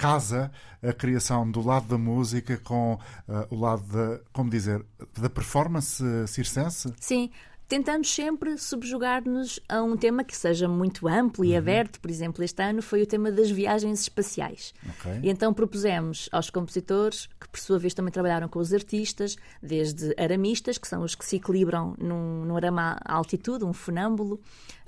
[0.00, 0.50] casa
[0.82, 4.82] a criação do lado da música com uh, o lado da, como dizer,
[5.18, 6.90] da performance circense?
[6.98, 7.30] Sim,
[7.70, 11.58] tentamos sempre subjugar-nos a um tema que seja muito amplo e uhum.
[11.58, 12.00] aberto.
[12.00, 14.74] Por exemplo, este ano foi o tema das viagens espaciais.
[14.98, 15.20] Okay.
[15.22, 20.12] E então propusemos aos compositores, que por sua vez também trabalharam com os artistas, desde
[20.18, 24.40] aramistas, que são os que se equilibram num, num arama à altitude, um funâmbulo,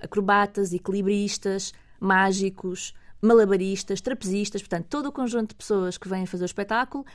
[0.03, 6.47] acrobatas, equilibristas, mágicos, malabaristas, trapezistas, portanto, todo o conjunto de pessoas que vêm fazer o
[6.47, 7.07] espetáculo.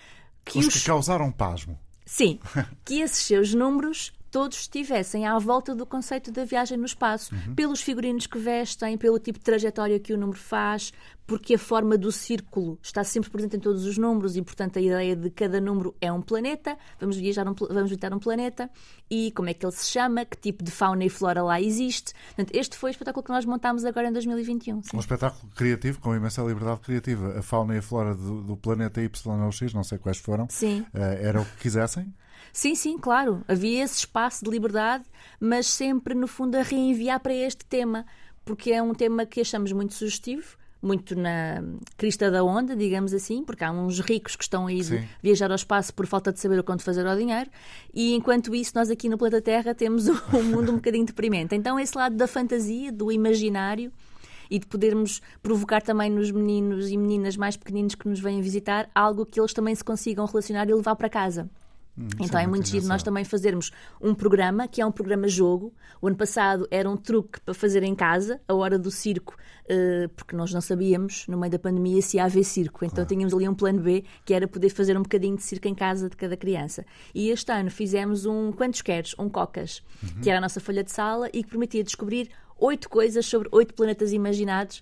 [0.46, 0.76] Que os, os...
[0.76, 1.78] que causaram pasmo.
[2.06, 2.40] Sim,
[2.86, 7.56] que esses seus números todos estivessem à volta do conceito da viagem no espaço, uhum.
[7.56, 10.94] pelos figurinos que vestem, pelo tipo de trajetória que o número faz,
[11.26, 14.82] porque a forma do círculo está sempre presente em todos os números e, portanto, a
[14.82, 18.70] ideia de cada número é um planeta, vamos viajar, um, vamos visitar um planeta
[19.10, 22.14] e como é que ele se chama, que tipo de fauna e flora lá existe.
[22.36, 24.84] Portanto, este foi o espetáculo que nós montámos agora em 2021.
[24.84, 24.90] Sim.
[24.94, 27.40] Um espetáculo criativo, com imensa liberdade criativa.
[27.40, 30.46] A fauna e a flora do, do planeta Y ou X, não sei quais foram,
[30.48, 30.82] sim.
[30.94, 32.14] Uh, era o que quisessem?
[32.52, 33.44] Sim, sim, claro.
[33.48, 35.04] Havia esse espaço de liberdade,
[35.40, 38.06] mas sempre, no fundo, a reenviar para este tema,
[38.46, 41.64] porque é um tema que achamos muito sugestivo muito na
[41.98, 45.56] crista da onda, digamos assim, porque há uns ricos que estão aí de viajar ao
[45.56, 47.50] espaço por falta de saber o quanto fazer ao dinheiro,
[47.94, 51.56] e enquanto isso, nós aqui no planeta Terra temos um mundo um bocadinho deprimente.
[51.56, 53.92] Então, esse lado da fantasia, do imaginário
[54.50, 58.90] e de podermos provocar também nos meninos e meninas mais pequeninos que nos vêm visitar
[58.96, 61.50] algo que eles também se consigam relacionar e levar para casa.
[61.98, 65.28] Hum, então é, é muito giro nós também fazermos um programa que é um programa
[65.28, 65.74] jogo.
[66.02, 70.10] O ano passado era um truque para fazer em casa, a hora do circo, uh,
[70.10, 72.86] porque nós não sabíamos, no meio da pandemia, se ia haver circo.
[72.86, 73.10] Então claro.
[73.10, 76.10] tínhamos ali um plano B, que era poder fazer um bocadinho de circo em casa
[76.10, 76.86] de cada criança.
[77.16, 79.16] E este ano fizemos um Quantos Queres?
[79.18, 80.22] Um Cocas, uhum.
[80.22, 82.30] que era a nossa folha de sala e que permitia descobrir
[82.60, 84.82] oito coisas sobre oito planetas imaginados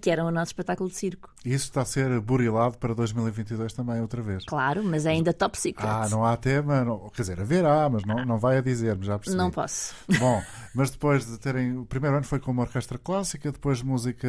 [0.00, 1.30] que eram o nosso espetáculo de circo.
[1.44, 4.44] Isso está a ser burilado para 2022 também, outra vez.
[4.44, 5.88] Claro, mas é ainda top secret.
[5.88, 9.18] Ah, não há tema, não, quer dizer, haverá, mas não, não vai a dizer, já
[9.18, 9.36] percebi.
[9.36, 9.94] Não posso.
[10.18, 10.42] Bom,
[10.74, 11.76] mas depois de terem.
[11.78, 14.28] O primeiro ano foi com uma orquestra clássica, depois música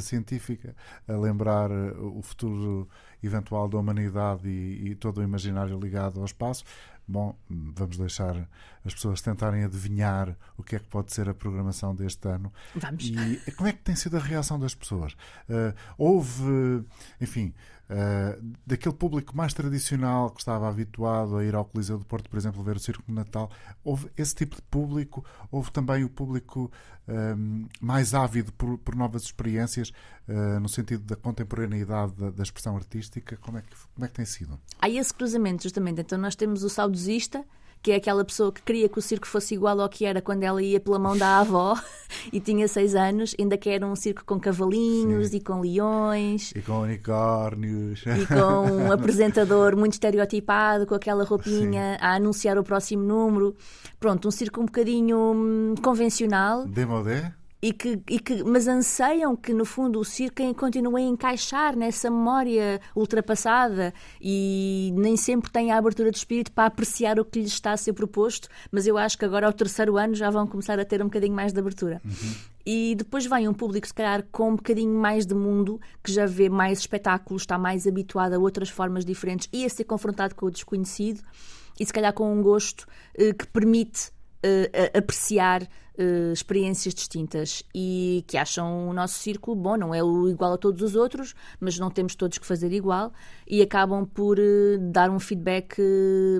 [0.00, 0.74] científica,
[1.08, 2.88] a lembrar eh, o futuro
[3.22, 6.64] eventual da humanidade e, e todo o imaginário ligado ao espaço.
[7.06, 8.48] Bom, vamos deixar
[8.84, 12.52] as pessoas tentarem adivinhar o que é que pode ser a programação deste ano.
[12.74, 13.04] Vamos.
[13.04, 15.12] E como é que tem sido a reação das pessoas?
[15.48, 16.84] Uh, houve,
[17.20, 17.52] enfim,
[17.90, 22.36] uh, daquele público mais tradicional que estava habituado a ir ao Coliseu do Porto, por
[22.36, 23.50] exemplo, ver o Circo de Natal.
[23.82, 26.70] Houve esse tipo de público, houve também o público
[27.08, 29.92] um, mais ávido por, por novas experiências,
[30.28, 33.36] uh, no sentido da contemporaneidade da, da, expressão artística.
[33.36, 34.58] Como é, que, como é que tem sido?
[34.80, 36.00] Há esse cruzamento, justamente.
[36.00, 37.44] Então, nós temos o saudosista
[37.84, 40.42] que é aquela pessoa que queria que o circo fosse igual ao que era quando
[40.42, 41.78] ela ia pela mão da avó
[42.32, 45.36] e tinha seis anos, ainda que era um circo com cavalinhos Sim.
[45.36, 46.50] e com leões.
[46.56, 48.02] E com unicórnios.
[48.06, 51.98] E com um apresentador muito estereotipado, com aquela roupinha Sim.
[52.00, 53.54] a anunciar o próximo número.
[54.00, 56.64] Pronto, um circo um bocadinho hum, convencional.
[56.66, 57.34] Demodé?
[57.64, 62.10] E que, e que, mas anseiam que, no fundo, o circo continue a encaixar nessa
[62.10, 67.52] memória ultrapassada e nem sempre têm a abertura de espírito para apreciar o que lhes
[67.52, 70.78] está a ser proposto, mas eu acho que agora, ao terceiro ano, já vão começar
[70.78, 72.02] a ter um bocadinho mais de abertura.
[72.04, 72.34] Uhum.
[72.66, 76.26] E depois vem um público, se calhar, com um bocadinho mais de mundo, que já
[76.26, 80.44] vê mais espetáculos, está mais habituado a outras formas diferentes e a ser confrontado com
[80.44, 81.22] o desconhecido,
[81.80, 84.12] e se calhar com um gosto eh, que permite
[84.44, 90.28] uh, apreciar uh, experiências distintas e que acham o nosso círculo bom, não é o
[90.28, 93.12] igual a todos os outros, mas não temos todos que fazer igual
[93.46, 95.76] e acabam por uh, dar um feedback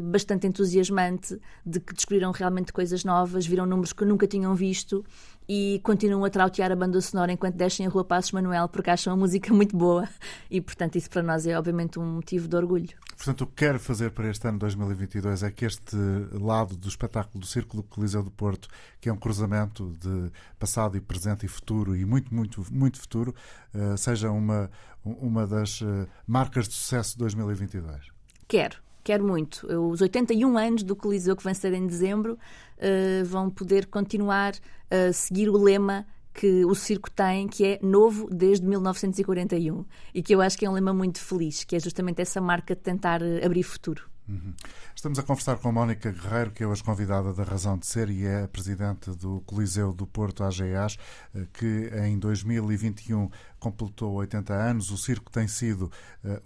[0.02, 5.04] bastante entusiasmante de que descobriram realmente coisas novas, viram números que nunca tinham visto
[5.48, 9.12] e continuam a trautear a banda sonora enquanto descem a Rua Passos Manuel porque acham
[9.12, 10.08] a música muito boa
[10.50, 12.90] e portanto isso para nós é obviamente um motivo de orgulho.
[13.16, 15.96] Portanto, o que quero fazer para este ano 2022 é que este
[16.32, 18.68] lado do espetáculo do Círculo do Coliseu do Porto,
[19.00, 23.34] que é um cruzamento de passado e presente e futuro e muito, muito, muito futuro,
[23.74, 24.70] uh, seja uma,
[25.04, 28.08] uma das uh, marcas de sucesso de 2022.
[28.48, 28.84] Quero.
[29.04, 29.66] Quero muito.
[29.90, 32.32] Os 81 anos do Coliseu que vão ser em dezembro
[32.78, 34.54] uh, vão poder continuar
[34.90, 40.34] a seguir o lema que o circo tem, que é novo desde 1941 e que
[40.34, 43.22] eu acho que é um lema muito feliz, que é justamente essa marca de tentar
[43.22, 44.10] eh, abrir futuro.
[44.26, 44.54] Uhum.
[44.96, 48.08] Estamos a conversar com a Mónica Guerreiro, que é hoje convidada da Razão de Ser
[48.08, 50.96] e é a presidente do Coliseu do Porto AGAs,
[51.34, 53.30] eh, que em 2021
[53.60, 54.90] completou 80 anos.
[54.90, 55.90] O circo tem sido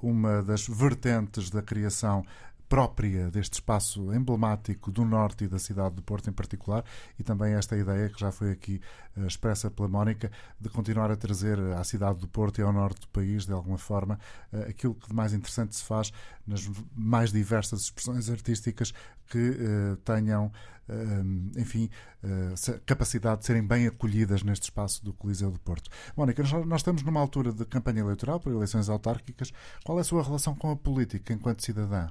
[0.02, 2.24] uma das vertentes da criação
[2.68, 6.84] própria deste espaço emblemático do norte e da cidade do Porto em particular,
[7.18, 8.80] e também esta ideia que já foi aqui
[9.16, 13.00] uh, expressa pela Mónica de continuar a trazer à cidade do Porto e ao norte
[13.00, 14.18] do país, de alguma forma,
[14.52, 16.12] uh, aquilo que de mais interessante se faz
[16.46, 18.92] nas mais diversas expressões artísticas
[19.26, 20.50] que uh, tenham,
[21.58, 21.90] enfim,
[22.86, 25.90] capacidade de serem bem acolhidas neste espaço do Coliseu do Porto.
[26.16, 29.52] Mónica, nós, nós estamos numa altura de campanha eleitoral para eleições autárquicas.
[29.84, 32.08] Qual é a sua relação com a política enquanto cidadã?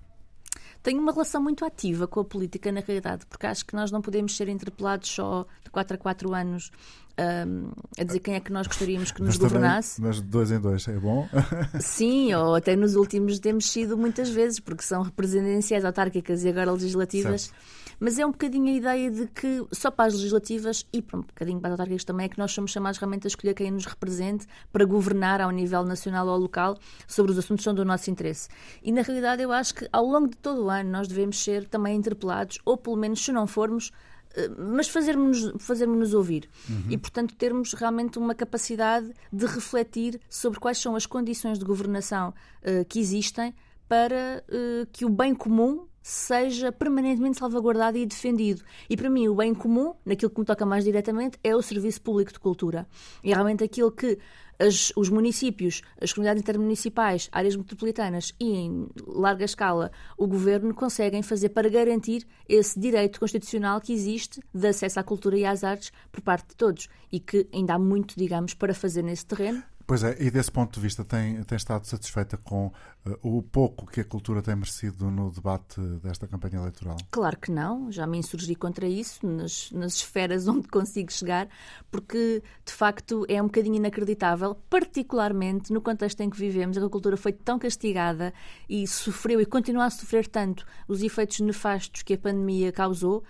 [0.84, 4.02] Tenho uma relação muito ativa com a política, na realidade, porque acho que nós não
[4.02, 6.72] podemos ser interpelados só de 4 a 4 anos
[7.20, 9.96] um, a dizer quem é que nós gostaríamos que nos mas governasse.
[9.96, 11.28] Também, mas de dois em dois é bom?
[11.80, 16.72] Sim, ou até nos últimos temos sido muitas vezes, porque são presidenciais autárquicas e agora
[16.72, 17.44] legislativas.
[17.44, 17.87] Certo.
[18.00, 21.22] Mas é um bocadinho a ideia de que só para as legislativas e para um
[21.22, 23.86] bocadinho para as autárquicas também é que nós somos chamados realmente a escolher quem nos
[23.86, 26.78] represente para governar ao nível nacional ou local
[27.08, 28.50] sobre os assuntos que são do nosso interesse.
[28.84, 31.68] E na realidade eu acho que ao longo de todo o ano nós devemos ser
[31.68, 33.91] também interpelados, ou pelo menos se não formos,
[34.36, 36.84] eh, mas fazermos-nos fazermos ouvir uhum.
[36.91, 42.30] e, portanto, termos realmente uma capacidade de refletir sobre quais são as condições de governação
[42.30, 43.54] uh, que existem
[43.88, 48.64] para uh, que o bem comum seja permanentemente salvaguardado e defendido.
[48.89, 52.01] E para mim, o bem comum, naquilo que me toca mais diretamente, é o serviço
[52.01, 52.88] público de cultura.
[53.22, 54.18] E realmente aquilo que
[54.58, 61.22] as, os municípios, as comunidades intermunicipais, áreas metropolitanas e, em larga escala, o governo conseguem
[61.22, 65.91] fazer para garantir esse direito constitucional que existe de acesso à cultura e às artes
[66.10, 69.62] por parte de todos e que ainda há muito, digamos, para fazer nesse terreno.
[69.88, 72.74] Pois é, e desse ponto de vista tem, tem estado satisfeita com
[73.22, 76.97] o pouco que a cultura tem merecido no debate desta campanha eleitoral?
[77.12, 81.47] Claro que não, já me insurgi contra isso nas, nas esferas onde consigo chegar,
[81.91, 87.18] porque de facto é um bocadinho inacreditável, particularmente no contexto em que vivemos, a cultura
[87.18, 88.34] foi tão castigada
[88.70, 93.24] e sofreu e continua a sofrer tanto os efeitos nefastos que a pandemia causou,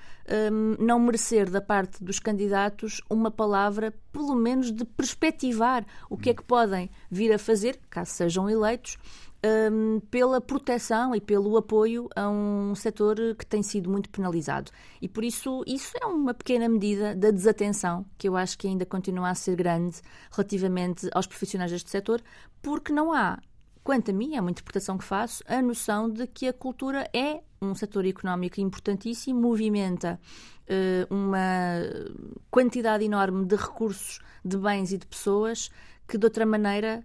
[0.51, 6.29] um, não merecer da parte dos candidatos uma palavra, pelo menos de perspectivar o que
[6.29, 8.97] é que podem vir a fazer, caso sejam eleitos,
[9.43, 14.71] um, pela proteção e pelo apoio a um setor que tem sido muito penalizado.
[15.01, 18.85] E por isso, isso é uma pequena medida da desatenção que eu acho que ainda
[18.85, 22.21] continua a ser grande relativamente aos profissionais deste setor,
[22.61, 23.39] porque não há
[23.83, 27.41] quanto a mim, é uma interpretação que faço, a noção de que a cultura é
[27.61, 30.19] um setor económico importantíssimo, movimenta
[30.67, 31.79] uh, uma
[32.51, 35.69] quantidade enorme de recursos, de bens e de pessoas
[36.07, 37.03] que de outra maneira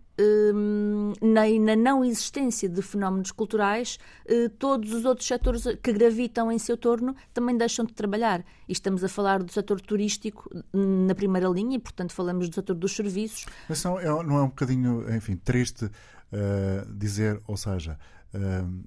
[0.54, 6.52] um, na, na não existência de fenómenos culturais, eh, todos os outros setores que gravitam
[6.52, 8.44] em seu torno também deixam de trabalhar.
[8.68, 12.74] E estamos a falar do setor turístico na primeira linha, e portanto falamos do setor
[12.74, 13.46] dos serviços.
[13.68, 17.98] Mas não é, não é um bocadinho, enfim, triste uh, dizer, ou seja,
[18.34, 18.84] uh,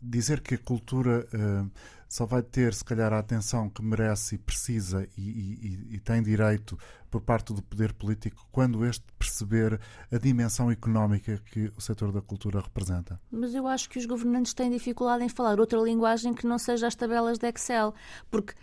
[0.00, 1.70] dizer que a cultura uh,
[2.10, 6.20] só vai ter, se calhar, a atenção que merece e precisa e, e, e, tem
[6.20, 6.76] direito
[7.08, 9.80] por parte do poder político quando este perceber
[10.10, 13.20] a dimensão económica que o setor da cultura representa.
[13.30, 16.88] Mas eu acho que os governantes têm dificuldade em falar outra linguagem que não seja
[16.88, 17.94] as tabelas de Excel.
[18.28, 18.54] Porque,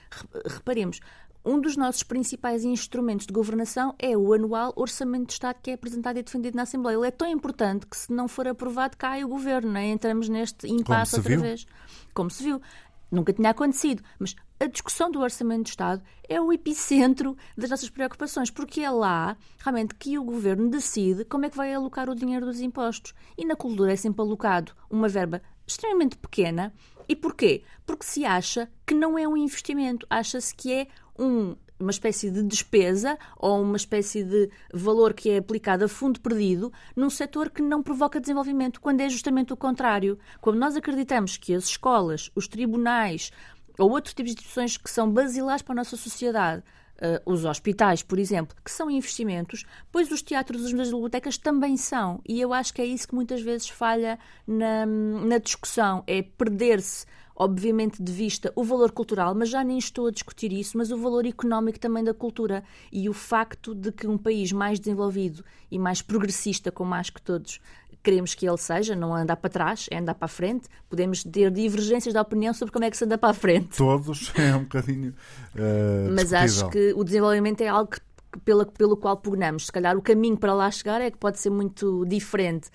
[0.46, 1.00] reparemos,
[1.46, 5.76] um dos nossos principais instrumentos de governação é o anual Orçamento de Estado que é
[5.76, 6.98] apresentado e defendido na Assembleia.
[6.98, 9.72] Ele é tão importante que, se não for aprovado, cai o governo.
[9.72, 9.88] Né?
[9.88, 11.40] Entramos neste impasse outra viu?
[11.40, 11.66] vez.
[12.14, 12.62] Como se viu.
[13.10, 17.90] Nunca tinha acontecido, mas a discussão do Orçamento de Estado é o epicentro das nossas
[17.90, 22.16] preocupações, porque é lá realmente que o governo decide como é que vai alocar o
[22.16, 23.14] dinheiro dos impostos.
[23.38, 26.74] E na cultura é sempre alocado uma verba extremamente pequena.
[27.08, 27.64] E porquê?
[27.86, 30.88] Porque se acha que não é um investimento, acha-se que é
[31.18, 36.20] um, uma espécie de despesa ou uma espécie de valor que é aplicado a fundo
[36.20, 40.18] perdido num setor que não provoca desenvolvimento, quando é justamente o contrário.
[40.42, 43.32] Quando nós acreditamos que as escolas, os tribunais
[43.78, 46.64] ou outros tipos de instituições que são basilares para a nossa sociedade,
[46.98, 52.20] Uh, os hospitais, por exemplo, que são investimentos, pois os teatros as bibliotecas também são.
[52.28, 54.18] E eu acho que é isso que muitas vezes falha
[54.48, 57.06] na, na discussão: é perder-se
[57.38, 60.98] obviamente, de vista o valor cultural, mas já nem estou a discutir isso, mas o
[60.98, 65.78] valor económico também da cultura e o facto de que um país mais desenvolvido e
[65.78, 67.62] mais progressista, como acho que todos
[68.04, 70.68] queremos que ele seja, não andar para trás, é andar para a frente.
[70.90, 73.78] Podemos ter divergências de opinião sobre como é que se anda para a frente.
[73.78, 75.14] Todos, é um bocadinho.
[75.54, 78.00] Uh, Mas acho que o desenvolvimento é algo que
[78.44, 79.68] pela, pelo qual pugnamos.
[79.68, 82.70] Se calhar o caminho para lá chegar é que pode ser muito diferente,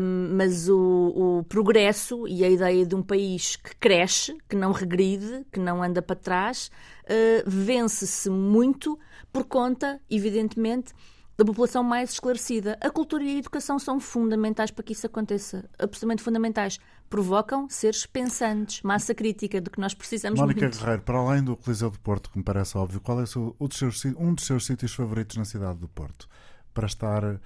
[0.00, 4.72] um, mas o, o, progresso e a ideia de um país que cresce, que não
[4.72, 6.70] regride, que não anda para trás,
[7.04, 8.98] uh, vence-se muito
[9.32, 10.92] por conta, evidentemente,
[11.36, 12.78] da população mais esclarecida.
[12.80, 16.78] A cultura e a educação são fundamentais para que isso aconteça, absolutamente fundamentais.
[17.08, 20.78] Provocam seres pensantes, massa crítica, do que nós precisamos Mónica muito.
[20.78, 23.66] Guerreiro, para além do Coliseu do Porto, que me parece óbvio, qual é seu, um,
[23.66, 26.28] dos seus, um dos seus sítios favoritos na cidade do Porto?
[26.72, 27.38] Para estar uh,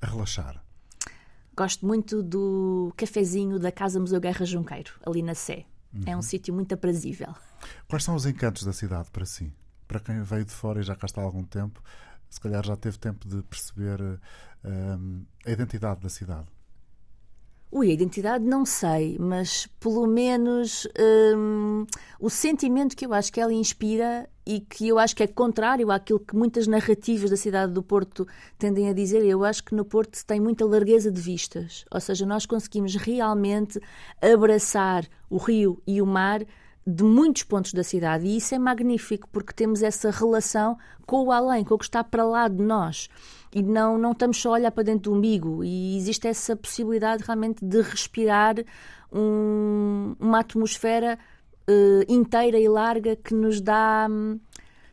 [0.00, 0.62] a relaxar?
[1.54, 5.66] Gosto muito do cafezinho da Casa Museu Guerra Junqueiro, ali na Sé.
[5.94, 6.02] Uhum.
[6.06, 7.34] É um sítio muito aprazível.
[7.86, 9.52] Quais são os encantos da cidade para si?
[9.86, 11.82] Para quem veio de fora e já cá está há algum tempo,
[12.32, 16.46] se calhar já teve tempo de perceber uh, a identidade da cidade.
[17.70, 20.88] Ui, a identidade não sei, mas pelo menos
[21.36, 21.86] um,
[22.18, 25.90] o sentimento que eu acho que ela inspira e que eu acho que é contrário
[25.90, 28.26] àquilo que muitas narrativas da cidade do Porto
[28.58, 31.84] tendem a dizer, eu acho que no Porto se tem muita largueza de vistas.
[31.90, 33.78] Ou seja, nós conseguimos realmente
[34.20, 36.42] abraçar o rio e o mar
[36.86, 38.26] de muitos pontos da cidade.
[38.26, 40.76] E isso é magnífico porque temos essa relação
[41.06, 43.08] com o além, com o que está para lá de nós.
[43.54, 45.62] E não, não estamos só a olhar para dentro do umbigo.
[45.62, 48.56] E existe essa possibilidade realmente de respirar
[49.12, 51.18] um, uma atmosfera
[51.68, 54.40] uh, inteira e larga que nos dá um,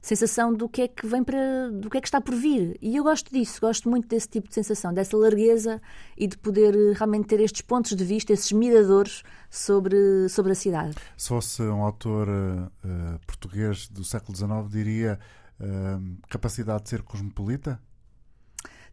[0.02, 2.78] sensação do que é que vem para do que é que está por vir.
[2.82, 5.82] E eu gosto disso gosto muito desse tipo de sensação dessa largueza
[6.18, 10.56] e de poder eh, realmente ter estes pontos de vista esses miradores sobre sobre a
[10.56, 10.96] cidade.
[11.18, 15.20] Se fosse um autor uh, português do século XIX diria
[15.60, 17.80] uh, capacidade de ser cosmopolita?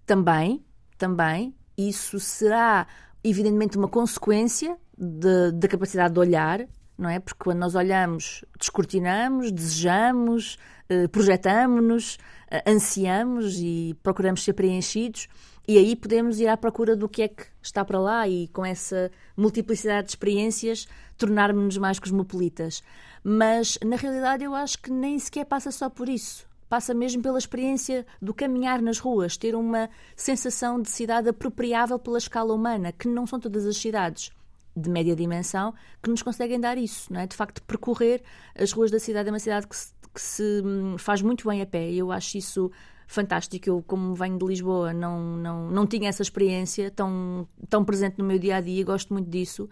[0.05, 0.65] Também
[0.97, 1.55] também.
[1.77, 2.87] Isso será
[3.23, 6.67] evidentemente uma consequência da capacidade de olhar
[6.99, 7.19] não é?
[7.19, 12.19] Porque quando nós olhamos, descortinamos, desejamos, eh, projetamos-nos,
[12.51, 15.29] eh, ansiamos e procuramos ser preenchidos,
[15.69, 18.65] e aí podemos ir à procura do que é que está para lá e com
[18.65, 20.87] essa multiplicidade de experiências
[21.19, 22.83] tornarmos-nos mais cosmopolitas.
[23.25, 26.47] Mas na realidade eu acho que nem sequer passa só por isso.
[26.69, 32.19] Passa mesmo pela experiência do caminhar nas ruas, ter uma sensação de cidade apropriável pela
[32.19, 34.33] escala humana, que não são todas as cidades
[34.77, 37.27] de média dimensão que nos conseguem dar isso, não é?
[37.27, 38.23] De facto, percorrer
[38.55, 41.63] as ruas da cidade é uma cidade que se, que se hum, faz muito bem
[41.63, 42.71] a pé e eu acho isso
[43.07, 43.69] fantástico.
[43.69, 48.25] Eu, como venho de Lisboa, não, não, não tinha essa experiência tão, tão presente no
[48.25, 49.69] meu dia a dia, gosto muito disso.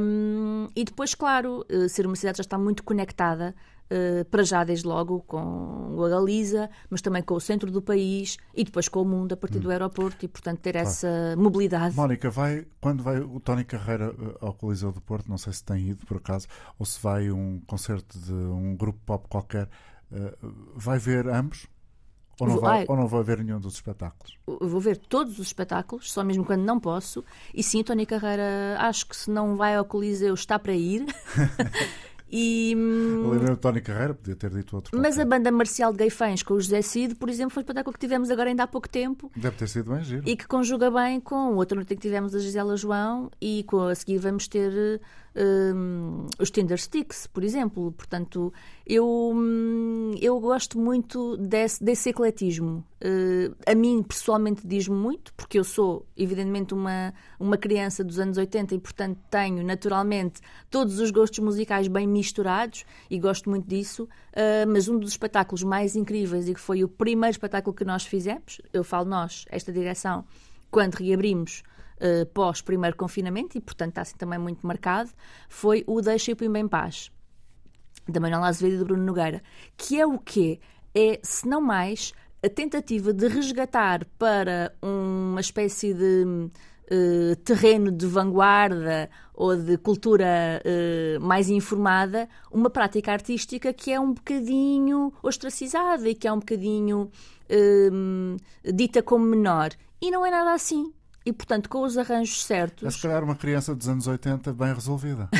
[0.00, 3.54] Um, e depois, claro, eh, ser uma cidade já está muito conectada
[4.30, 8.64] para já, desde logo, com a Galiza, mas também com o centro do país e
[8.64, 9.62] depois com o mundo a partir hum.
[9.62, 10.88] do aeroporto e, portanto, ter claro.
[10.88, 11.96] essa mobilidade.
[11.96, 15.64] Mónica, vai, quando vai o Tony Carreira eh, ao Coliseu do Porto, não sei se
[15.64, 16.46] tem ido por acaso,
[16.78, 19.68] ou se vai um concerto de um grupo pop qualquer,
[20.12, 21.66] uh, vai ver ambos?
[22.40, 22.86] Ou não, Vou- vai, ai.
[22.88, 24.38] ou não vai ver nenhum dos espetáculos?
[24.46, 27.22] Vou ver todos os espetáculos, só mesmo quando não posso.
[27.52, 31.04] E sim, Tony Carreira, acho que se não vai ao Coliseu está para ir.
[32.30, 34.96] e, hum, Eu lembro de Tony Carreira, podia ter dito outro.
[34.96, 35.38] mas a qualquer.
[35.38, 37.98] banda marcial de Gay Fãs com o José Cid, por exemplo, foi o espetáculo que
[38.00, 40.22] tivemos agora ainda há pouco tempo Deve ter sido bem giro.
[40.28, 43.94] e que conjuga bem com outra noite que tivemos a Gisela João e com a
[43.94, 45.00] seguir vamos ter
[45.36, 47.92] hum, os Tinder Sticks, por exemplo.
[47.92, 48.52] Portanto,
[48.86, 52.84] eu, hum, eu gosto muito desse, desse ecletismo.
[53.00, 58.36] Eh, a mim, pessoalmente, diz-me muito, porque eu sou, evidentemente, uma, uma criança dos anos
[58.36, 64.08] 80 e, portanto, tenho naturalmente todos os gostos musicais bem misturados e gosto muito disso.
[64.32, 68.04] Eh, mas um dos espetáculos mais incríveis e que foi o primeiro espetáculo que nós
[68.04, 70.24] fizemos, eu falo nós, esta direção,
[70.70, 71.62] quando reabrimos
[72.00, 75.10] eh, pós primeiro confinamento e portanto está assim também muito marcado,
[75.48, 77.10] foi o Deixa o Pimba em Paz
[78.08, 79.42] da Manuela Azevedo e do Bruno Nogueira,
[79.76, 80.58] que é o quê?
[80.94, 86.50] É, se não mais, a tentativa de resgatar para uma espécie de
[86.92, 94.00] eh, terreno de vanguarda ou de cultura eh, mais informada, uma prática artística que é
[94.00, 97.08] um bocadinho ostracizada e que é um bocadinho
[97.48, 97.90] eh,
[98.72, 99.70] dita como menor.
[100.02, 100.92] E não é nada assim.
[101.24, 102.86] E, portanto, com os arranjos certos.
[102.86, 105.28] É se calhar uma criança dos anos 80 bem resolvida.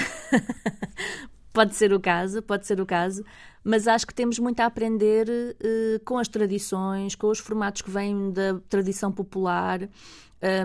[1.52, 3.24] Pode ser o caso, pode ser o caso,
[3.64, 7.90] mas acho que temos muito a aprender eh, com as tradições, com os formatos que
[7.90, 9.80] vêm da tradição popular.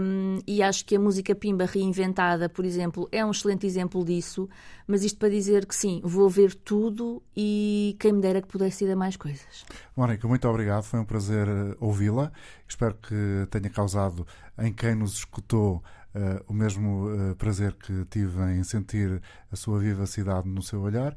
[0.02, 4.50] Hum, e acho que a música pimba reinventada, por exemplo, é um excelente exemplo disso.
[4.88, 8.86] Mas isto para dizer que sim, vou ver tudo e quem me dera que pudesse
[8.86, 9.66] ir a mais coisas.
[9.96, 10.84] Mónica, muito obrigado.
[10.84, 12.32] Foi um prazer eh, ouvi-la.
[12.68, 18.42] Espero que tenha causado em quem nos escutou eh, o mesmo eh, prazer que tive
[18.54, 19.22] em sentir
[19.52, 21.14] a sua vivacidade no seu olhar.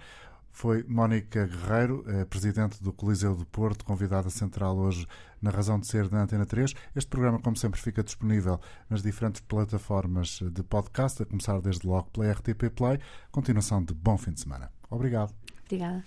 [0.51, 5.07] Foi Mónica Guerreiro, eh, presidente do Coliseu do Porto, convidada central hoje
[5.40, 6.74] na Razão de Ser da Antena 3.
[6.96, 12.11] Este programa, como sempre, fica disponível nas diferentes plataformas de podcast, a começar desde logo
[12.11, 12.99] pela RTP Play.
[13.30, 14.70] Continuação de bom fim de semana.
[14.90, 15.32] Obrigado.
[15.66, 16.05] Obrigada.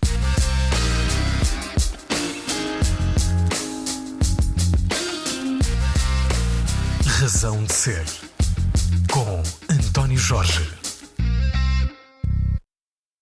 [7.22, 8.04] Razão de Ser.
[9.12, 10.91] Com António Jorge.